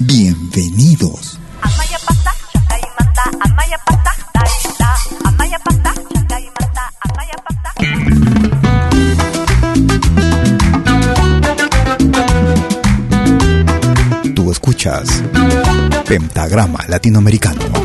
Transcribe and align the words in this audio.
Bienvenidos. 0.00 1.38
Tú 14.34 14.52
escuchas 14.52 15.22
Pentagrama 16.06 16.78
Latinoamericano. 16.86 17.77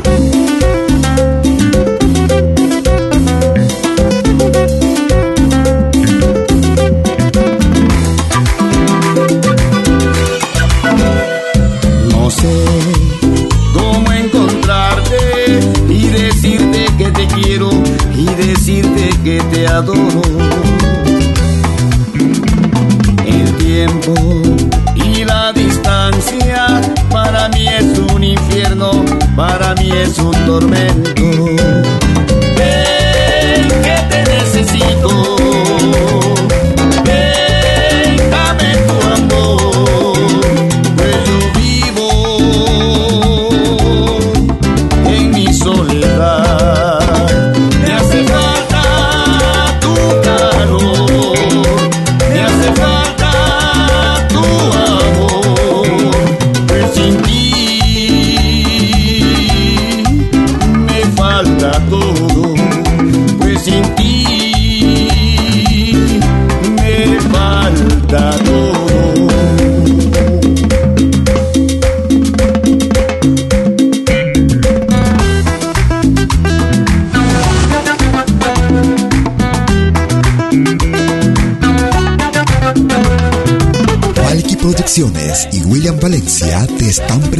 Que 19.82 20.23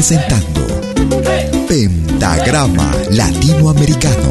presentando 0.06 0.60
Pentagrama 1.66 2.92
Latinoamericano. 3.12 4.30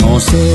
No 0.00 0.18
sé 0.18 0.54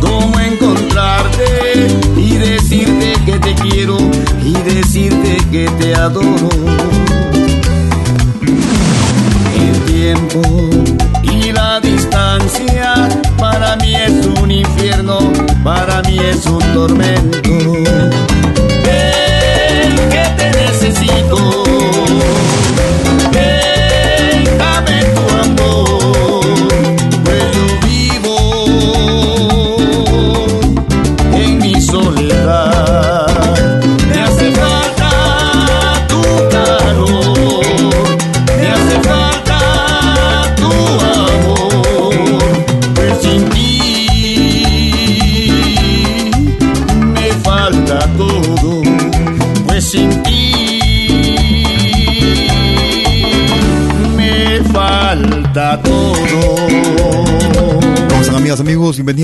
cómo 0.00 0.40
encontrarte 0.40 1.88
y 2.16 2.38
decirte 2.38 3.12
que 3.26 3.38
te 3.38 3.54
quiero 3.56 3.98
y 4.42 4.52
decirte 4.62 5.36
que 5.52 5.68
te 5.78 5.94
adoro. 5.94 6.49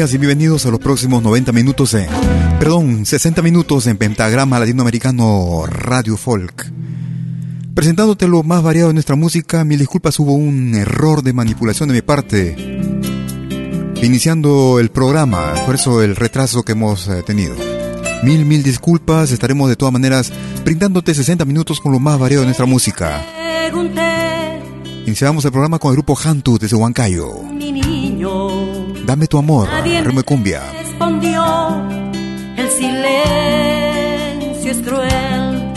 Bienvenidas 0.07 0.15
y 0.15 0.19
bienvenidos 0.19 0.67
a 0.67 0.71
los 0.71 0.79
próximos 0.79 1.21
90 1.21 1.51
minutos 1.51 1.95
en... 1.95 2.07
Perdón, 2.61 3.05
60 3.05 3.43
minutos 3.43 3.89
en 3.89 3.97
Pentagrama 3.97 4.61
Latinoamericano 4.61 5.65
Radio 5.67 6.17
Folk. 6.17 6.71
Presentándote 7.75 8.29
lo 8.29 8.45
más 8.45 8.63
variado 8.63 8.89
de 8.89 8.95
nuestra 8.95 9.17
música, 9.17 9.65
mil 9.65 9.81
disculpas, 9.81 10.21
hubo 10.21 10.35
un 10.35 10.77
error 10.77 11.23
de 11.23 11.33
manipulación 11.33 11.89
de 11.89 11.95
mi 11.97 12.03
parte. 12.03 12.55
Iniciando 14.01 14.79
el 14.79 14.91
programa, 14.91 15.55
por 15.67 15.75
eso 15.75 16.01
el 16.03 16.15
retraso 16.15 16.63
que 16.63 16.73
hemos 16.73 17.09
eh, 17.09 17.25
tenido. 17.25 17.57
Mil, 18.23 18.45
mil 18.45 18.63
disculpas, 18.63 19.33
estaremos 19.33 19.69
de 19.69 19.75
todas 19.75 19.93
maneras 19.93 20.33
brindándote 20.65 21.15
60 21.15 21.45
minutos 21.47 21.81
con 21.81 21.91
lo 21.91 21.99
más 21.99 22.17
variado 22.17 22.43
de 22.43 22.47
nuestra 22.47 22.67
música. 22.67 23.27
Iniciamos 25.05 25.45
el 25.45 25.51
programa 25.51 25.81
con 25.81 25.91
el 25.91 25.97
grupo 25.97 26.17
Hantu 26.17 26.59
desde 26.59 26.77
Huancayo. 26.77 27.43
mi 27.53 27.73
niño, 27.73 28.96
Dame 29.07 29.29
tu 29.29 29.39
amor, 29.39 29.69
de 29.85 30.23
cumbia. 30.25 30.63
respondió, 30.83 31.45
el 32.57 32.69
silencio 32.71 34.73
es 34.73 34.79
cruel. 34.79 35.73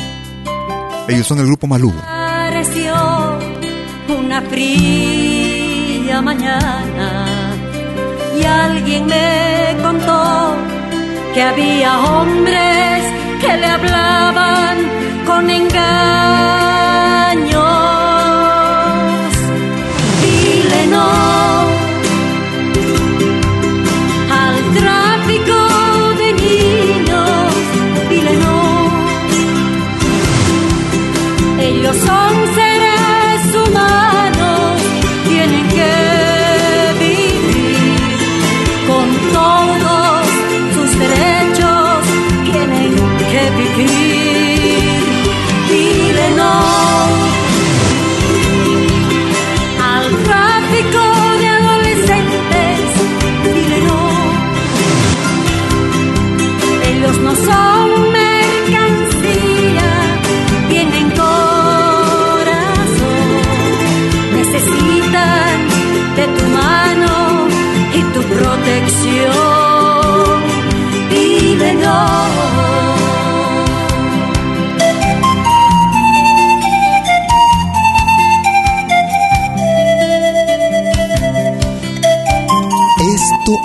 Ellos 1.08 1.28
son 1.28 1.40
el 1.40 1.46
grupo 1.46 1.68
Malú. 1.68 1.94
Pareció 1.94 2.92
una 4.18 4.42
fría 4.42 6.20
mañana 6.24 7.26
y 8.36 8.44
alguien 8.44 9.06
me 9.06 9.78
contó 9.84 10.56
que 11.36 11.44
había 11.44 12.00
hombres 12.00 13.04
que 13.42 13.58
le 13.58 13.66
hablaban 13.68 14.78
con 15.28 15.48
engaños. 15.52 16.69
Ellos 31.90 32.06
son 32.06 32.29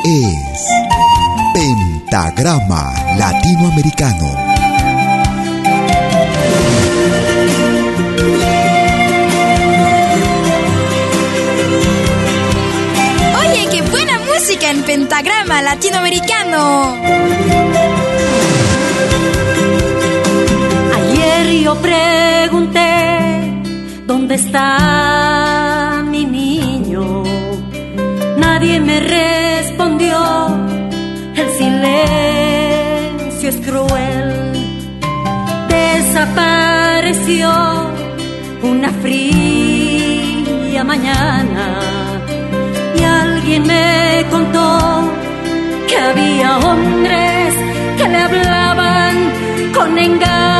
es 0.04 0.60
Pentagrama 1.54 2.92
Latinoamericano. 3.16 4.26
Oye, 13.40 13.68
qué 13.70 13.82
buena 13.82 14.18
música 14.20 14.70
en 14.70 14.82
pentagrama 14.82 15.62
latinoamericano. 15.62 16.96
Ayer 20.96 21.62
yo 21.62 21.74
pregunté 21.76 22.88
dónde 24.06 24.34
está 24.34 25.13
Desapareció 35.68 37.50
una 38.62 38.88
fría 39.02 40.84
mañana 40.84 41.80
y 42.96 43.02
alguien 43.02 43.66
me 43.66 44.24
contó 44.30 45.10
que 45.88 45.96
había 45.96 46.58
hombres 46.58 47.54
que 47.98 48.08
le 48.08 48.18
hablaban 48.18 49.16
con 49.74 49.98
engaños. 49.98 50.53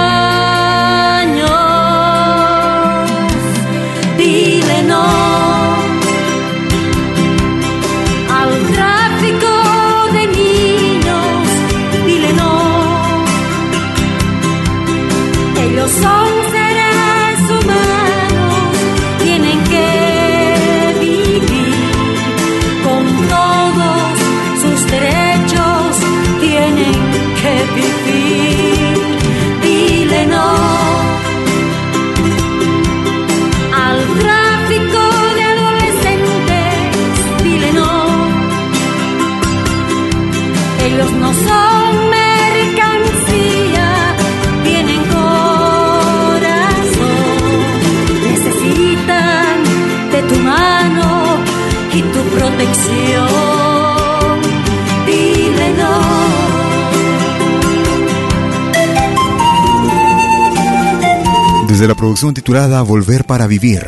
Desde 61.69 61.89
la 61.89 61.95
producción 61.97 62.35
titulada 62.35 62.81
Volver 62.83 63.25
para 63.25 63.47
Vivir. 63.47 63.85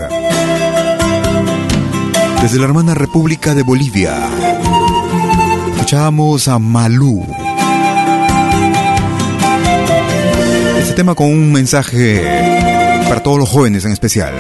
Desde 2.42 2.58
la 2.58 2.64
hermana 2.64 2.94
República 2.94 3.54
de 3.54 3.62
Bolivia. 3.62 4.75
Escuchamos 5.86 6.48
a 6.48 6.58
Malú. 6.58 7.24
Este 10.80 10.94
tema 10.94 11.14
con 11.14 11.28
un 11.28 11.52
mensaje 11.52 12.24
para 13.08 13.22
todos 13.22 13.38
los 13.38 13.48
jóvenes 13.48 13.84
en 13.84 13.92
especial. 13.92 14.34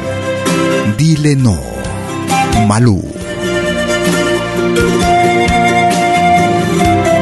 Dile 0.98 1.36
no. 1.36 1.56
Malú. 2.66 3.00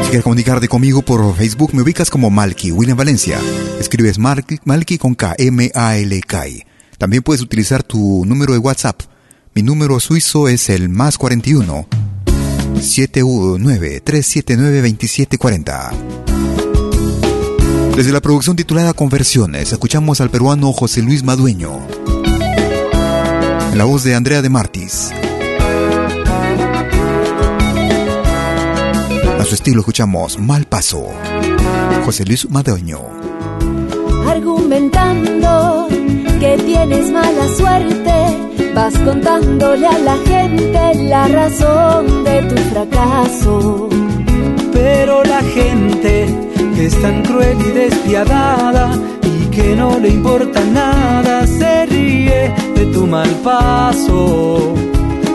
Si 0.01 0.09
quieres 0.09 0.23
comunicarte 0.23 0.67
conmigo 0.67 1.03
por 1.03 1.35
Facebook, 1.35 1.75
me 1.75 1.83
ubicas 1.83 2.09
como 2.09 2.31
Malky, 2.31 2.71
William 2.71 2.97
Valencia. 2.97 3.39
Escribes 3.79 4.17
Malky, 4.17 4.57
Malky 4.63 4.97
con 4.97 5.13
K, 5.13 5.35
M-A-L-K. 5.37 6.45
También 6.97 7.21
puedes 7.21 7.43
utilizar 7.43 7.83
tu 7.83 8.25
número 8.25 8.53
de 8.53 8.59
WhatsApp. 8.59 9.01
Mi 9.53 9.61
número 9.61 9.99
suizo 9.99 10.47
es 10.47 10.69
el 10.69 10.89
más 10.89 11.19
41 11.19 11.87
719 12.81 14.01
379 14.01 14.77
2740. 14.81 15.91
Desde 17.95 18.11
la 18.11 18.19
producción 18.19 18.55
titulada 18.55 18.93
Conversiones, 18.93 19.71
escuchamos 19.71 20.19
al 20.19 20.29
peruano 20.29 20.73
José 20.73 21.01
Luis 21.01 21.23
Madueño. 21.23 21.79
En 23.71 23.77
la 23.77 23.85
voz 23.85 24.03
de 24.03 24.15
Andrea 24.15 24.41
de 24.41 24.49
Martis. 24.49 25.11
A 29.39 29.43
su 29.45 29.55
estilo 29.55 29.79
escuchamos 29.79 30.39
Mal 30.39 30.65
Paso. 30.65 31.07
José 32.03 32.25
Luis 32.25 32.49
Madueño. 32.49 32.99
argumentando 34.27 35.87
que 36.39 36.57
tienes 36.65 37.11
mala 37.11 37.47
suerte, 37.55 38.54
vas 38.75 38.93
contándole 38.99 39.87
a 39.87 39.97
la 39.99 40.17
gente 40.17 41.03
la 41.05 41.27
razón 41.29 42.23
de 42.25 42.43
tu 42.43 42.55
fracaso. 42.71 43.89
Pero 44.73 45.23
la 45.23 45.41
gente 45.57 46.27
que 46.75 46.85
es 46.85 47.01
tan 47.01 47.23
cruel 47.23 47.57
y 47.61 47.71
despiadada 47.71 48.91
y 49.23 49.45
que 49.55 49.75
no 49.77 49.97
le 49.97 50.09
importa 50.09 50.59
nada 50.65 51.47
se 51.47 51.85
ríe 51.85 52.53
de 52.75 52.85
tu 52.93 53.07
mal 53.07 53.29
paso. 53.43 54.73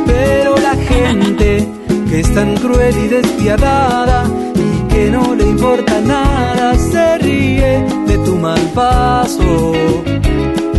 Pero 0.07 0.57
la 0.59 0.75
gente 0.93 1.67
que 2.09 2.21
es 2.21 2.35
tan 2.35 2.55
cruel 2.59 2.95
y 3.05 3.09
despiadada 3.09 4.25
y 4.55 4.93
que 4.93 5.11
no 5.11 5.35
le 5.35 5.45
importa 5.45 5.99
nada 6.01 6.75
se 6.77 7.19
ríe 7.19 7.85
de 8.07 8.19
tu 8.19 8.37
mal 8.37 8.61
paso. 8.75 9.73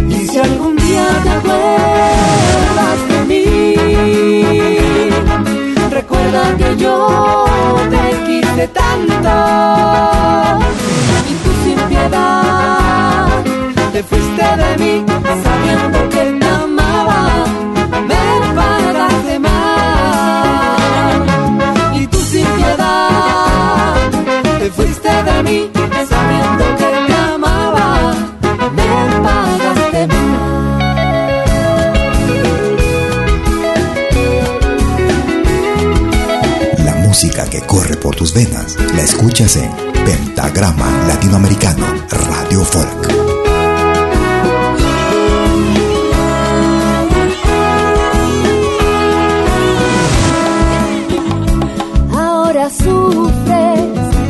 Y 0.09 0.27
si 0.27 0.37
algún 0.37 0.70
día 0.91 1.07
te 1.23 1.29
acuerdas 1.29 2.99
de 3.09 3.25
mí, 3.25 3.40
tus 38.21 38.35
venas 38.35 38.77
la 38.95 39.01
escuchas 39.01 39.55
en 39.55 39.71
Pentagrama 40.05 41.07
Latinoamericano 41.07 41.87
Radio 42.11 42.63
Folk. 42.63 43.07
Ahora 52.15 52.69
sufres 52.69 53.79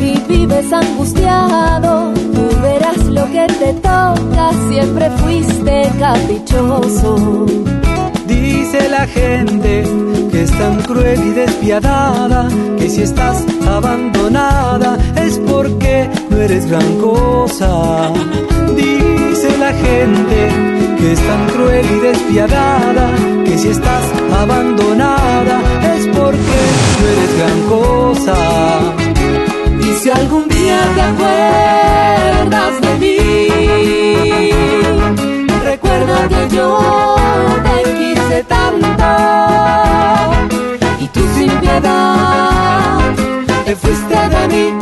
y 0.00 0.18
vives 0.26 0.72
angustiado. 0.72 2.14
Tú 2.14 2.48
verás 2.62 2.96
lo 3.10 3.26
que 3.26 3.46
te 3.46 3.74
toca, 3.74 4.52
siempre 4.70 5.10
fuiste 5.18 5.92
caprichoso. 6.00 7.44
Dice 8.26 8.88
la 8.88 9.06
gente 9.06 9.84
que 10.30 10.42
es 10.42 10.50
tan 10.50 10.80
cruel 10.82 11.20
y 11.26 11.30
despiadada, 11.30 12.48
que 12.78 12.88
si 12.88 13.02
estás 13.02 13.44
abandonada 13.66 14.98
es 15.16 15.38
porque 15.38 16.08
no 16.30 16.36
eres 16.38 16.66
gran 16.66 16.96
cosa. 16.98 18.12
Dice 18.76 19.58
la 19.58 19.72
gente 19.72 20.38
que 20.98 21.12
es 21.12 21.20
tan 21.20 21.46
cruel 21.48 21.86
y 21.96 21.98
despiadada, 22.00 23.10
que 23.44 23.58
si 23.58 23.68
estás 23.68 24.04
abandonada 24.40 25.60
es 25.96 26.06
porque 26.06 26.60
no 26.98 27.06
eres 27.12 27.32
gran 27.38 27.60
cosa. 27.68 28.36
Y 29.80 29.92
si 30.00 30.10
algún 30.10 30.48
día 30.48 30.80
te 30.94 31.02
acuerdas 31.02 32.80
de 32.80 32.92
mí, 33.02 33.18
recuerda 35.64 36.28
que 36.28 36.54
yo 36.54 37.16
te 37.64 37.71
quise 38.32 38.44
tanto. 38.44 39.04
Y 41.00 41.08
tú 41.08 41.20
sin 41.34 41.50
piedad 41.60 43.14
te 43.64 43.76
fuiste 43.76 44.28
de 44.28 44.48
mí 44.48 44.72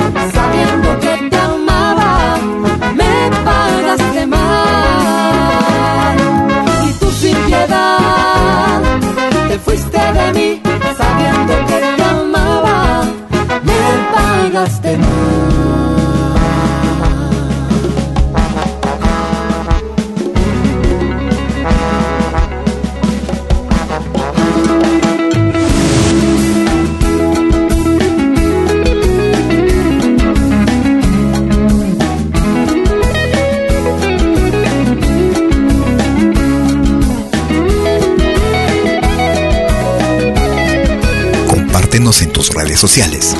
Redes 42.54 42.80
sociales. 42.80 43.36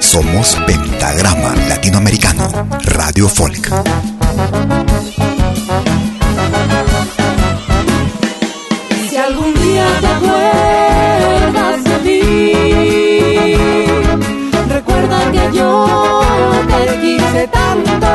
Somos 0.00 0.56
Pentagrama 0.66 1.54
Latinoamericano 1.68 2.48
Radio 2.82 3.28
Folk. 3.28 3.68
Si 9.08 9.16
algún 9.16 9.54
día 9.54 9.86
te 10.00 10.06
acuerdas 10.06 11.84
de 11.84 11.98
mí, 12.04 13.54
recuerda 14.68 15.32
que 15.32 15.56
yo 15.56 16.22
te 16.68 17.00
quise 17.00 17.48
tanto 17.48 18.06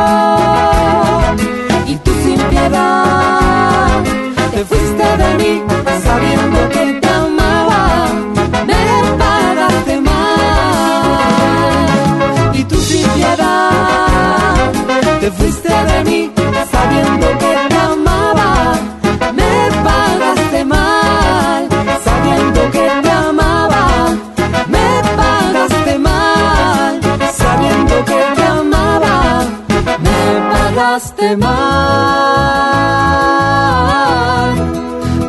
pagaste 31.38 31.38
mal, 31.38 32.96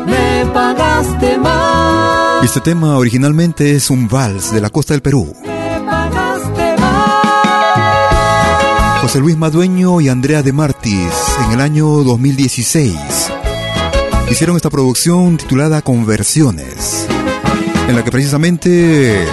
me 0.07 0.47
pagaste 0.53 1.39
mal. 1.39 2.45
Este 2.45 2.61
tema 2.61 2.97
originalmente 2.97 3.77
es 3.77 3.91
un 3.91 4.09
vals 4.09 4.53
de 4.53 4.61
la 4.61 4.71
costa 4.71 4.95
del 4.95 5.03
Perú. 5.03 5.35
José 9.01 9.21
Luis 9.21 9.37
Madueño 9.37 10.01
y 10.01 10.09
Andrea 10.09 10.43
de 10.43 10.53
Martis 10.53 11.13
en 11.45 11.53
el 11.53 11.61
año 11.61 11.87
2016 11.87 12.95
hicieron 14.31 14.57
esta 14.57 14.71
producción 14.71 15.37
titulada 15.37 15.83
Conversiones, 15.83 17.07
en 17.89 17.97
la 17.97 18.05
que 18.05 18.11
precisamente 18.13 19.27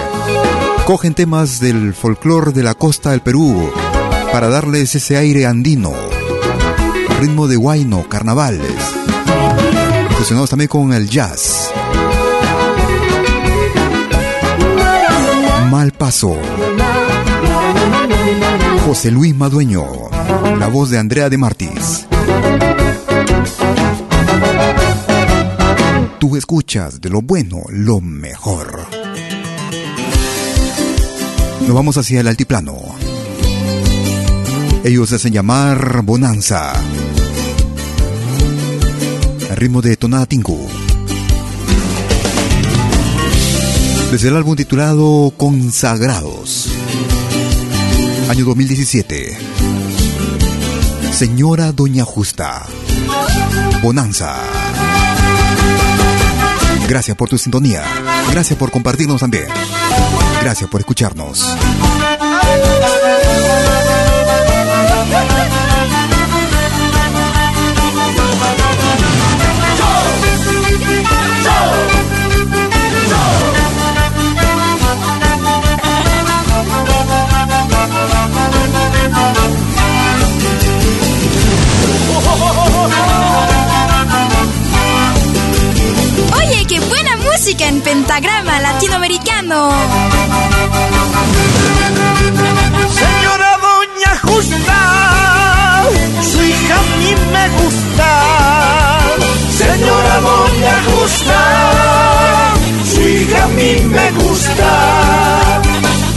cogen 0.86 1.14
temas 1.14 1.60
del 1.60 1.94
folclore 1.94 2.52
de 2.52 2.64
la 2.64 2.74
costa 2.74 3.12
del 3.12 3.22
Perú 3.22 3.72
para 4.32 4.50
darles 4.50 4.96
ese 4.96 5.18
aire 5.18 5.46
andino, 5.46 5.94
ritmo 7.20 7.50
de 7.50 7.58
guayno, 7.58 8.08
carnavales, 8.08 8.72
fusionados 10.18 10.50
también 10.50 10.70
con 10.70 10.94
el 10.94 11.10
jazz. 11.10 11.70
Mal 15.70 15.92
paso. 15.92 16.38
José 18.86 19.12
Luis 19.12 19.36
Madueño, 19.36 19.86
la 20.58 20.68
voz 20.68 20.92
de 20.92 20.98
Andrea 20.98 21.30
de 21.30 21.38
Martis. 21.38 22.08
Tú 26.20 26.38
escuchas 26.38 27.02
de 27.02 27.10
lo 27.10 27.22
bueno 27.22 27.64
lo 27.70 28.00
mejor. 28.00 28.88
Nos 31.68 31.76
vamos 31.76 31.98
hacia 31.98 32.22
el 32.22 32.28
altiplano. 32.30 32.78
Ellos 34.86 35.12
hacen 35.12 35.34
llamar 35.34 36.02
Bonanza. 36.04 36.72
El 39.50 39.56
ritmo 39.56 39.82
de 39.82 39.98
Tonada 39.98 40.28
Tingu. 40.28 40.68
Desde 44.12 44.28
el 44.28 44.36
álbum 44.38 44.56
titulado 44.56 45.34
Consagrados. 45.36 46.70
Año 48.30 48.46
2017. 48.46 49.38
Señora 51.12 51.72
Doña 51.72 52.06
Justa. 52.06 52.68
Bonanza. 53.82 54.36
Gracias 56.88 57.18
por 57.18 57.28
tu 57.28 57.40
sintonía. 57.40 57.84
Gracias 58.32 58.58
por 58.58 58.70
compartirnos 58.70 59.20
también. 59.20 59.48
Gracias 60.44 60.70
por 60.70 60.80
escucharnos. 60.82 61.44
En 87.70 87.82
pentagrama 87.82 88.60
latinoamericano. 88.62 89.70
Señora 93.02 93.52
Doña 93.68 94.14
Justa, 94.24 94.80
su 96.32 96.42
hija 96.42 96.76
a 96.76 96.86
mí 97.00 97.12
me 97.34 97.46
gusta. 97.60 98.10
Señora 99.62 100.16
Doña 100.30 100.76
Justa, 100.88 101.42
su 102.92 103.02
hija 103.02 103.44
a 103.44 103.48
mí 103.50 103.72
me 103.96 104.12
gusta. 104.14 105.69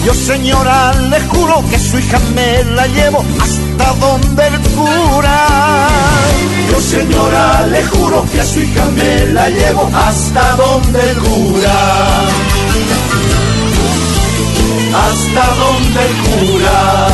Yo 0.04 0.14
señora 0.14 0.92
le 1.10 1.20
juro 1.28 1.64
que 1.70 1.78
su 1.78 1.98
hija 1.98 2.18
me 2.34 2.64
la 2.64 2.86
llevo 2.86 3.24
hasta 3.40 3.94
donde 3.94 4.46
el 4.46 4.58
cura. 4.60 5.88
Yo 6.70 6.80
señora 6.80 7.66
le 7.66 7.84
juro 7.84 8.24
que 8.32 8.40
a 8.40 8.44
su 8.44 8.60
hija 8.60 8.84
me 8.96 9.26
la 9.26 9.48
llevo 9.48 9.90
hasta 9.94 10.56
donde 10.56 11.10
el 11.10 11.16
cura. 11.18 11.78
hasta 14.94 15.44
donde 15.54 16.00
el 16.06 16.14
cura, 16.28 17.08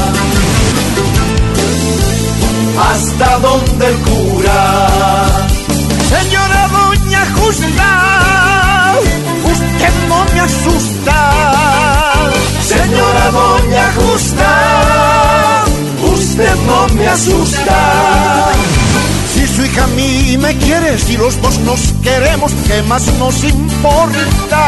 hasta 2.90 3.38
donde 3.38 3.86
el 3.86 3.98
cura. 3.98 5.46
Señora 6.08 6.68
Doña 6.68 7.26
Justa, 7.36 8.37
usted 9.60 9.92
no 10.08 10.24
me 10.32 10.40
asusta. 10.40 11.18
Señora 12.60 13.30
Doña 13.30 13.92
Justa, 13.96 15.64
usted 16.14 16.54
no 16.66 16.88
me 16.94 17.08
asusta. 17.08 18.52
Si 19.34 19.46
su 19.46 19.64
hija 19.64 19.84
a 19.84 19.86
mí 19.88 20.36
me 20.38 20.56
quiere, 20.56 20.98
si 20.98 21.16
los 21.16 21.40
dos 21.40 21.58
nos 21.60 21.80
queremos, 22.02 22.52
¿qué 22.66 22.82
más 22.82 23.06
nos 23.18 23.44
importa? 23.44 24.64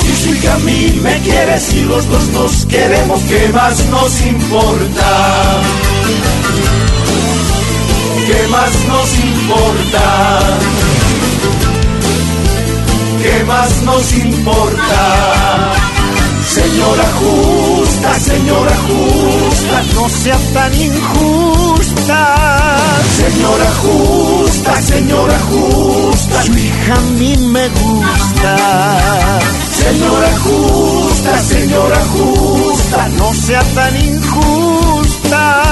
Si 0.00 0.16
su 0.24 0.34
hija 0.34 0.54
a 0.54 0.58
mí 0.58 0.98
me 1.02 1.18
quiere, 1.20 1.60
si 1.60 1.82
los 1.82 2.08
dos 2.08 2.26
nos 2.28 2.66
queremos, 2.66 3.20
¿qué 3.28 3.48
más 3.52 3.84
nos 3.86 4.20
importa? 4.22 5.60
¿Qué 8.26 8.48
más 8.48 8.72
nos 8.88 9.18
importa? 9.18 10.83
¿Qué 13.24 13.42
más 13.44 13.82
nos 13.84 14.12
importa? 14.18 15.72
Señora 16.46 17.04
justa, 17.18 18.20
señora 18.20 18.76
justa, 18.86 19.82
no 19.94 20.08
sea 20.10 20.38
tan 20.52 20.74
injusta. 20.74 22.20
Señora 23.16 23.70
justa, 23.80 24.82
señora 24.82 25.38
justa, 25.38 26.42
su 26.42 26.52
hija 26.52 26.94
a 26.94 27.00
mí 27.18 27.34
me 27.38 27.66
gusta. 27.70 28.56
Señora 29.72 30.36
justa, 30.44 31.40
señora 31.40 32.04
justa, 32.04 33.08
no 33.08 33.32
sea 33.32 33.62
tan 33.74 33.96
injusta. 34.04 35.64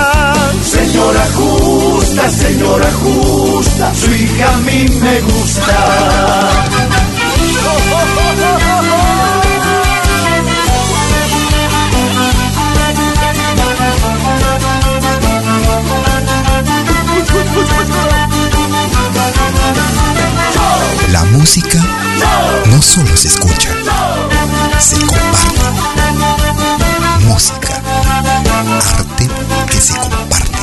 Señora 0.63 1.27
justa, 1.35 2.31
señora 2.31 2.91
justa, 2.93 3.95
su 3.95 4.11
hija 4.11 4.55
a 4.55 4.57
mí 4.57 4.87
me 5.03 5.21
gusta. 5.21 7.12
La 21.09 21.25
música 21.25 21.79
no 22.67 22.83
solo 22.83 23.17
se 23.17 23.29
escucha, 23.29 23.69
se 24.79 24.97
comparte. 24.97 25.37
Música, 27.21 27.83
arte 28.99 29.29
que 29.71 29.81
se 29.81 29.95
comparte. 29.97 30.59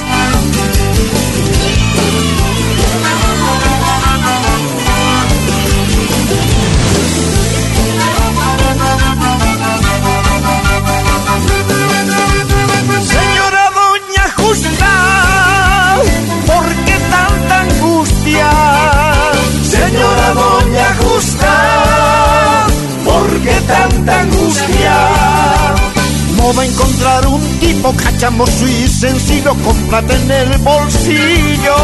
No 26.49 26.55
va 26.55 26.63
a 26.63 26.65
encontrar 26.65 27.27
un 27.27 27.59
tipo 27.59 27.93
cachamoso 27.93 28.67
y 28.67 28.87
sencillo 28.87 29.53
con 29.63 29.75
plata 29.87 30.15
en 30.15 30.31
el 30.31 30.57
bolsillo. 30.57 31.77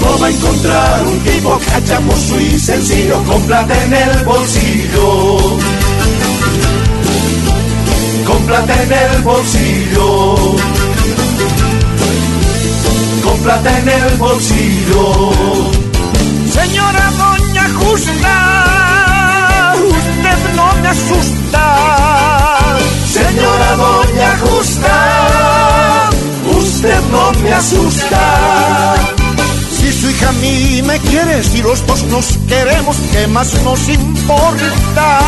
No 0.00 0.18
va 0.20 0.26
a 0.28 0.30
encontrar 0.30 1.04
un 1.04 1.18
tipo 1.18 1.58
cachamoso 1.58 2.40
y 2.40 2.56
sencillo 2.60 3.20
con 3.24 3.42
plata 3.42 3.74
en 3.86 3.94
el 3.94 4.24
bolsillo 4.24 5.58
con 8.24 8.46
plata 8.46 8.82
en 8.82 8.92
el 8.92 9.22
bolsillo, 9.22 10.36
con 13.24 13.38
plata 13.42 13.78
en 13.80 13.88
el 13.88 14.16
bolsillo. 14.16 15.32
Señora 16.52 17.10
Doña 17.18 17.68
Justa, 17.80 19.74
usted 19.74 20.54
no 20.54 20.72
me 20.82 20.88
asusta. 20.88 21.99
Señora 23.10 23.74
Doña 23.74 24.38
Justa, 24.38 26.10
usted 26.56 27.00
no 27.10 27.32
me 27.42 27.52
asusta. 27.52 28.94
Si 29.76 29.92
su 29.92 30.10
hija 30.10 30.28
a 30.28 30.32
mí 30.32 30.80
me 30.82 30.96
quiere, 31.00 31.42
si 31.42 31.60
los 31.60 31.84
dos 31.88 32.04
nos 32.04 32.38
queremos, 32.46 32.96
¿qué 33.10 33.26
más 33.26 33.52
nos 33.64 33.88
importa? 33.88 35.20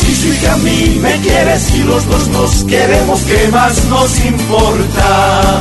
Si 0.00 0.14
su 0.14 0.28
hija 0.28 0.52
a 0.52 0.56
mí 0.58 0.98
me 1.00 1.18
quiere, 1.18 1.58
si 1.58 1.78
los 1.82 2.08
dos 2.08 2.28
nos 2.28 2.62
queremos, 2.62 3.20
¿qué 3.22 3.48
más 3.48 3.84
nos 3.86 4.20
importa? 4.20 5.60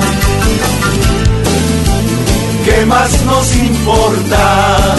¿Qué 2.65 2.85
más 2.85 3.23
nos 3.23 3.55
importa? 3.55 4.95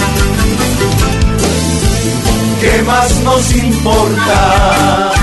¿Qué 2.61 2.83
más 2.83 3.15
nos 3.21 3.55
importa? 3.55 5.20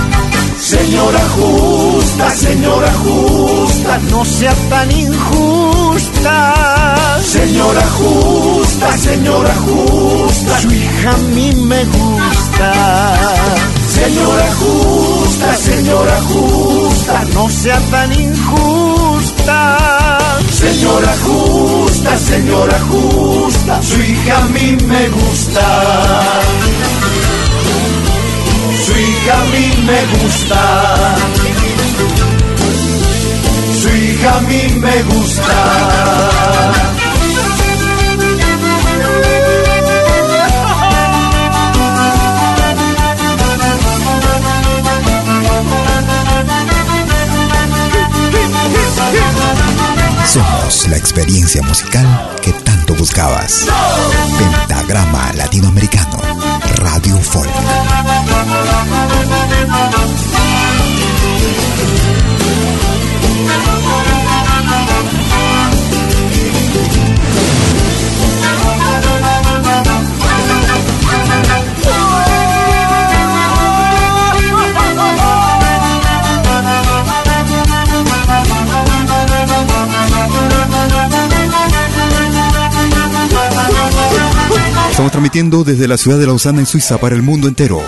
Señora 0.67 1.21
justa, 1.30 2.30
señora 2.30 2.91
justa, 2.95 3.97
no 4.12 4.25
sea 4.25 4.53
tan 4.69 4.91
injusta. 4.91 6.53
Señora 7.23 7.88
justa, 7.97 8.97
señora 8.97 9.56
justa, 9.65 10.60
su 10.60 10.69
hija 10.69 11.12
a 11.12 11.17
mí 11.34 11.56
me 11.56 11.86
gusta. 11.86 12.73
Señora 13.88 14.53
justa, 14.60 15.56
señora 15.56 16.21
justa, 16.23 17.23
no 17.34 17.49
sea 17.49 17.80
tan 17.89 18.12
injusta. 18.19 19.77
Señora 20.51 21.15
justa, 21.25 22.17
señora 22.17 22.77
justa, 22.89 23.82
su 23.82 24.01
hija 24.01 24.38
a 24.38 24.41
mí 24.47 24.77
me 24.86 25.08
gusta 25.08 27.07
hija 29.08 29.41
a 29.41 29.46
mí 29.46 29.65
me 29.86 30.00
gusta. 30.17 31.15
Su 33.82 33.89
hija 33.89 34.38
a 34.38 34.41
mí 34.41 34.62
me 34.80 35.04
gusta. 35.04 36.67
Somos 50.26 50.88
la 50.89 50.98
experiencia 50.98 51.62
musical 51.63 52.36
que 52.41 52.52
tanto 52.52 52.93
buscabas. 52.96 53.65
Pentagrama 54.38 55.32
Latinoamericano, 55.34 56.20
Radio 56.76 57.17
Folk. 57.17 57.50
Estamos 84.97 85.12
transmitiendo 85.12 85.63
desde 85.63 85.88
la 85.88 85.95
ciudad 85.95 86.17
de 86.17 86.26
Lausana 86.26 86.60
en 86.60 86.65
Suiza 86.65 86.97
para 86.97 87.15
el 87.15 87.21
mundo 87.21 87.47
entero. 87.47 87.84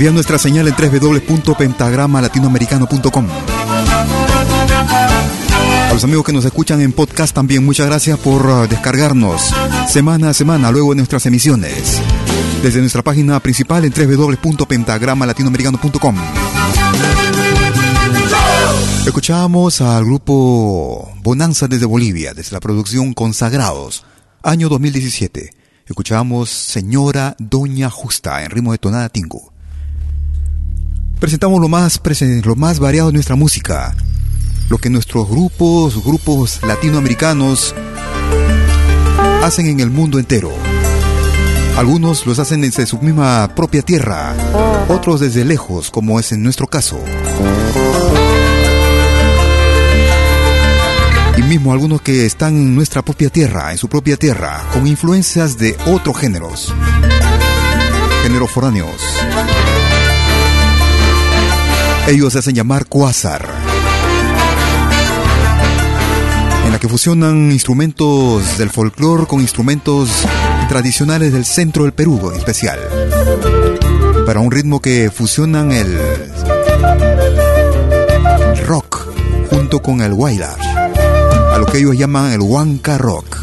Vía 0.00 0.10
nuestra 0.12 0.38
señal 0.38 0.66
en 0.66 0.74
www.pentagramalatinoamericano.com. 0.74 3.26
A 5.90 5.92
los 5.92 6.04
amigos 6.04 6.24
que 6.24 6.32
nos 6.32 6.46
escuchan 6.46 6.80
en 6.80 6.94
podcast 6.94 7.34
también, 7.34 7.62
muchas 7.62 7.84
gracias 7.84 8.18
por 8.18 8.46
uh, 8.46 8.66
descargarnos 8.66 9.54
semana 9.86 10.30
a 10.30 10.34
semana 10.34 10.70
luego 10.70 10.92
de 10.92 10.96
nuestras 10.96 11.26
emisiones. 11.26 12.00
Desde 12.62 12.80
nuestra 12.80 13.02
página 13.02 13.38
principal 13.40 13.84
en 13.84 13.92
www.pentagramalatinoamericano.com. 13.92 16.16
Escuchamos 19.04 19.82
al 19.82 20.06
grupo 20.06 21.12
Bonanza 21.22 21.68
desde 21.68 21.84
Bolivia, 21.84 22.32
desde 22.32 22.52
la 22.52 22.60
producción 22.60 23.12
Consagrados, 23.12 24.06
año 24.42 24.70
2017. 24.70 25.50
Escuchamos 25.84 26.48
Señora 26.48 27.36
Doña 27.38 27.90
Justa 27.90 28.42
en 28.42 28.50
ritmo 28.50 28.72
de 28.72 28.78
tonada 28.78 29.10
tingo. 29.10 29.52
Presentamos 31.20 31.60
lo 31.60 31.68
más, 31.68 32.00
lo 32.44 32.56
más 32.56 32.78
variado 32.78 33.08
de 33.08 33.12
nuestra 33.12 33.36
música, 33.36 33.94
lo 34.70 34.78
que 34.78 34.88
nuestros 34.88 35.28
grupos, 35.28 36.02
grupos 36.02 36.60
latinoamericanos 36.62 37.74
hacen 39.42 39.66
en 39.66 39.80
el 39.80 39.90
mundo 39.90 40.18
entero. 40.18 40.50
Algunos 41.76 42.26
los 42.26 42.38
hacen 42.38 42.62
desde 42.62 42.86
su 42.86 42.98
misma 43.00 43.54
propia 43.54 43.82
tierra, 43.82 44.34
otros 44.88 45.20
desde 45.20 45.44
lejos, 45.44 45.90
como 45.90 46.18
es 46.18 46.32
en 46.32 46.42
nuestro 46.42 46.66
caso. 46.66 46.98
Y 51.36 51.42
mismo 51.42 51.74
algunos 51.74 52.00
que 52.00 52.24
están 52.24 52.56
en 52.56 52.74
nuestra 52.74 53.02
propia 53.02 53.28
tierra, 53.28 53.72
en 53.72 53.78
su 53.78 53.88
propia 53.88 54.16
tierra, 54.16 54.64
con 54.72 54.86
influencias 54.86 55.58
de 55.58 55.76
otros 55.86 56.16
géneros, 56.16 56.74
géneros 58.22 58.50
foráneos. 58.50 59.02
Ellos 62.08 62.32
se 62.32 62.38
hacen 62.40 62.54
llamar 62.54 62.86
Quasar. 62.86 63.46
En 66.64 66.72
la 66.72 66.78
que 66.78 66.88
fusionan 66.88 67.52
instrumentos 67.52 68.58
del 68.58 68.70
folclore 68.70 69.26
con 69.26 69.40
instrumentos 69.40 70.10
tradicionales 70.68 71.32
del 71.32 71.44
centro 71.44 71.84
del 71.84 71.92
Perú 71.92 72.30
en 72.32 72.38
especial. 72.38 72.78
Para 74.26 74.40
un 74.40 74.50
ritmo 74.50 74.80
que 74.80 75.10
fusionan 75.10 75.72
el 75.72 75.98
rock 78.66 79.06
junto 79.50 79.80
con 79.80 80.00
el 80.00 80.12
wailash, 80.12 80.66
a 80.66 81.58
lo 81.58 81.66
que 81.66 81.78
ellos 81.78 81.96
llaman 81.96 82.32
el 82.32 82.40
Huanca 82.40 82.98
Rock. 82.98 83.38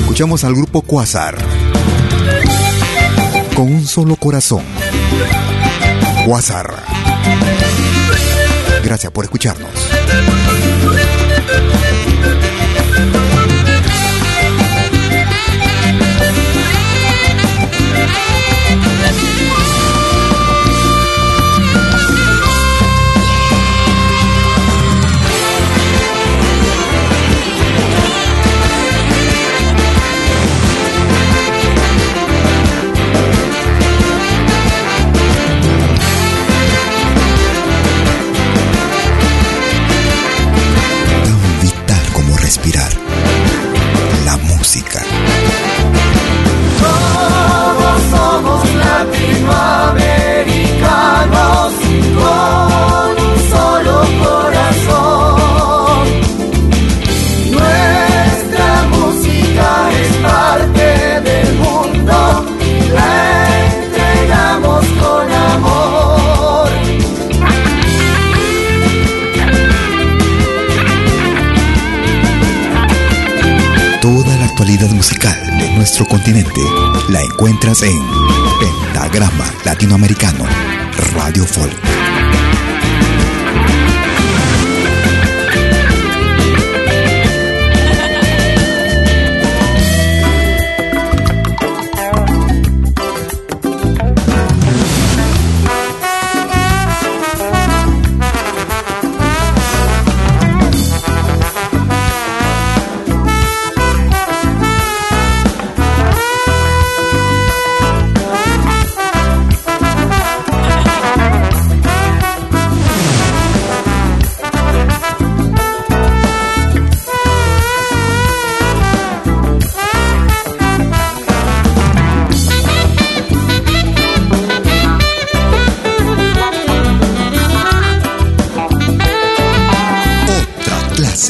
Escuchamos 0.00 0.44
al 0.44 0.54
grupo 0.54 0.82
Quasar 0.82 1.36
con 3.54 3.72
un 3.72 3.86
solo 3.86 4.16
corazón. 4.16 4.62
Quasar. 6.24 6.82
Gracias 8.82 9.12
por 9.12 9.24
escucharnos. 9.24 9.70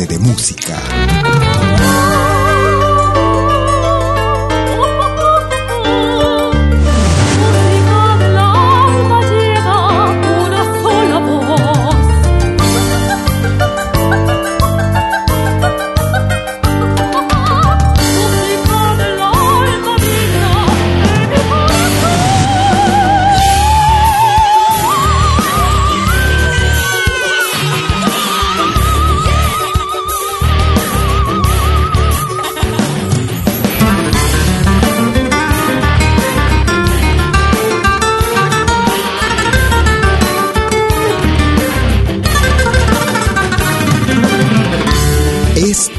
de 0.02 0.18
música. 0.18 1.53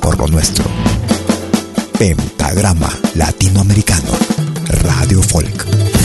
Por 0.00 0.16
lo 0.18 0.26
nuestro. 0.26 0.64
Pentagrama 1.98 2.88
Latinoamericano, 3.14 4.10
Radio 4.84 5.20
Folk. 5.22 5.99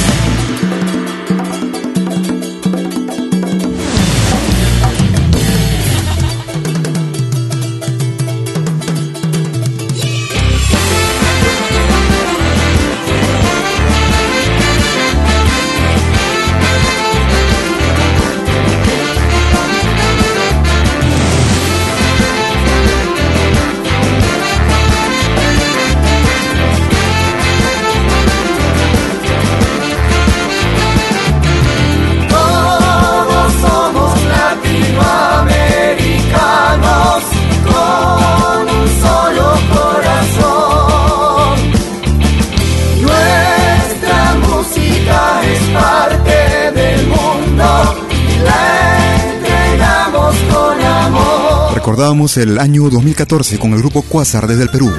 Recordábamos 52.06 52.38
el 52.38 52.60
año 52.60 52.88
2014 52.92 53.58
con 53.58 53.74
el 53.74 53.80
grupo 53.80 54.04
Quasar 54.04 54.46
desde 54.46 54.62
el 54.62 54.70
Perú. 54.70 54.94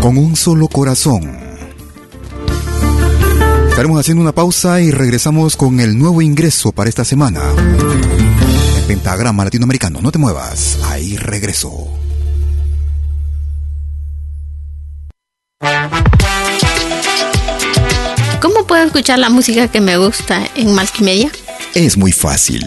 Con 0.00 0.16
un 0.16 0.34
solo 0.34 0.66
corazón. 0.66 1.38
Estaremos 3.68 4.00
haciendo 4.00 4.22
una 4.22 4.32
pausa 4.32 4.80
y 4.80 4.90
regresamos 4.90 5.56
con 5.56 5.78
el 5.80 5.98
nuevo 5.98 6.22
ingreso 6.22 6.72
para 6.72 6.88
esta 6.88 7.04
semana. 7.04 7.42
El 8.78 8.84
pentagrama 8.84 9.44
latinoamericano. 9.44 10.00
No 10.00 10.10
te 10.10 10.18
muevas. 10.18 10.78
Ahí 10.84 11.18
regreso. 11.18 11.86
¿Cómo 18.40 18.66
puedo 18.66 18.84
escuchar 18.84 19.18
la 19.18 19.28
música 19.28 19.68
que 19.68 19.82
me 19.82 19.98
gusta 19.98 20.48
en 20.54 20.74
Multimedia? 20.74 21.30
Es 21.74 21.98
muy 21.98 22.12
fácil. 22.12 22.66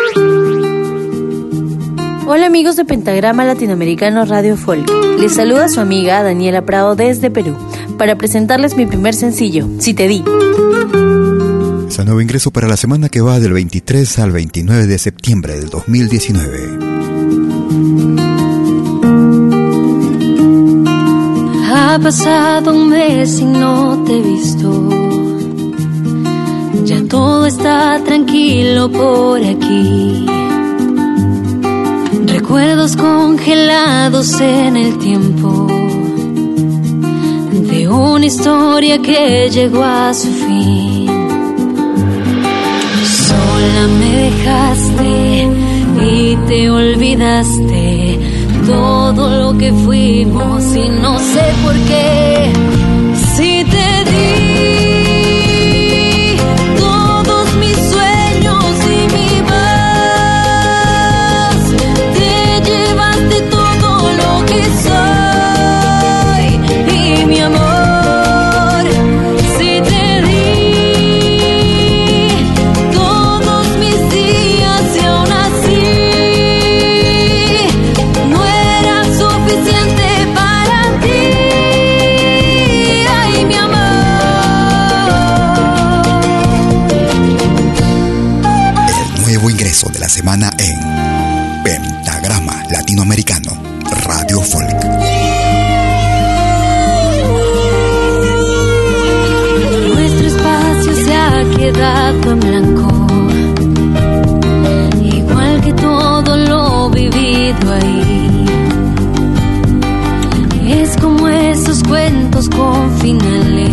Hola 2.33 2.45
amigos 2.45 2.77
de 2.77 2.85
Pentagrama 2.85 3.43
Latinoamericano 3.43 4.23
Radio 4.23 4.55
Folk. 4.55 4.89
Les 5.19 5.33
saluda 5.33 5.67
su 5.67 5.81
amiga 5.81 6.23
Daniela 6.23 6.65
Prado 6.65 6.95
desde 6.95 7.29
Perú 7.29 7.57
para 7.97 8.15
presentarles 8.15 8.77
mi 8.77 8.85
primer 8.85 9.13
sencillo, 9.13 9.67
Si 9.79 9.93
te 9.93 10.07
di. 10.07 10.23
Es 11.89 11.99
el 11.99 12.05
nuevo 12.05 12.21
ingreso 12.21 12.49
para 12.49 12.69
la 12.69 12.77
semana 12.77 13.09
que 13.09 13.19
va 13.19 13.41
del 13.41 13.51
23 13.51 14.19
al 14.19 14.31
29 14.31 14.87
de 14.87 14.97
septiembre 14.97 15.59
del 15.59 15.69
2019. 15.69 16.79
Ha 21.69 21.99
pasado 22.01 22.73
un 22.73 22.91
mes 22.91 23.41
y 23.41 23.43
no 23.43 24.05
te 24.05 24.17
he 24.17 24.21
visto. 24.21 24.89
Ya 26.85 27.03
todo 27.09 27.45
está 27.45 28.01
tranquilo 28.05 28.89
por 28.89 29.43
aquí. 29.43 30.30
Recuerdos 32.51 32.97
congelados 32.97 34.41
en 34.41 34.75
el 34.75 34.97
tiempo 34.97 35.67
de 37.49 37.87
una 37.87 38.25
historia 38.25 39.01
que 39.01 39.49
llegó 39.49 39.81
a 39.81 40.13
su 40.13 40.27
fin. 40.27 41.07
Sola 43.05 43.87
me 43.97 44.15
dejaste 44.31 45.47
y 46.05 46.35
te 46.49 46.69
olvidaste 46.69 48.19
todo 48.67 49.29
lo 49.29 49.57
que 49.57 49.71
fuimos 49.71 50.75
y 50.75 50.89
no 50.89 51.17
sé 51.19 51.53
por 51.63 51.73
qué. 51.87 52.90
Finales 113.01 113.69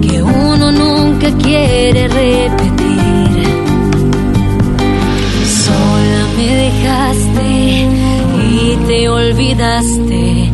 que 0.00 0.22
uno 0.22 0.72
nunca 0.72 1.30
quiere 1.42 2.08
repetir. 2.08 3.44
Sola 5.64 6.22
me 6.36 6.48
dejaste 6.64 7.88
y 8.50 8.76
te 8.86 9.08
olvidaste 9.08 10.50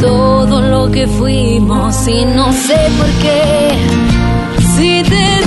todo 0.00 0.60
lo 0.62 0.90
que 0.90 1.06
fuimos 1.06 2.08
y 2.08 2.24
no 2.24 2.52
sé 2.52 2.78
por 2.98 3.10
qué. 3.22 3.72
Si 4.74 5.02
te 5.02 5.45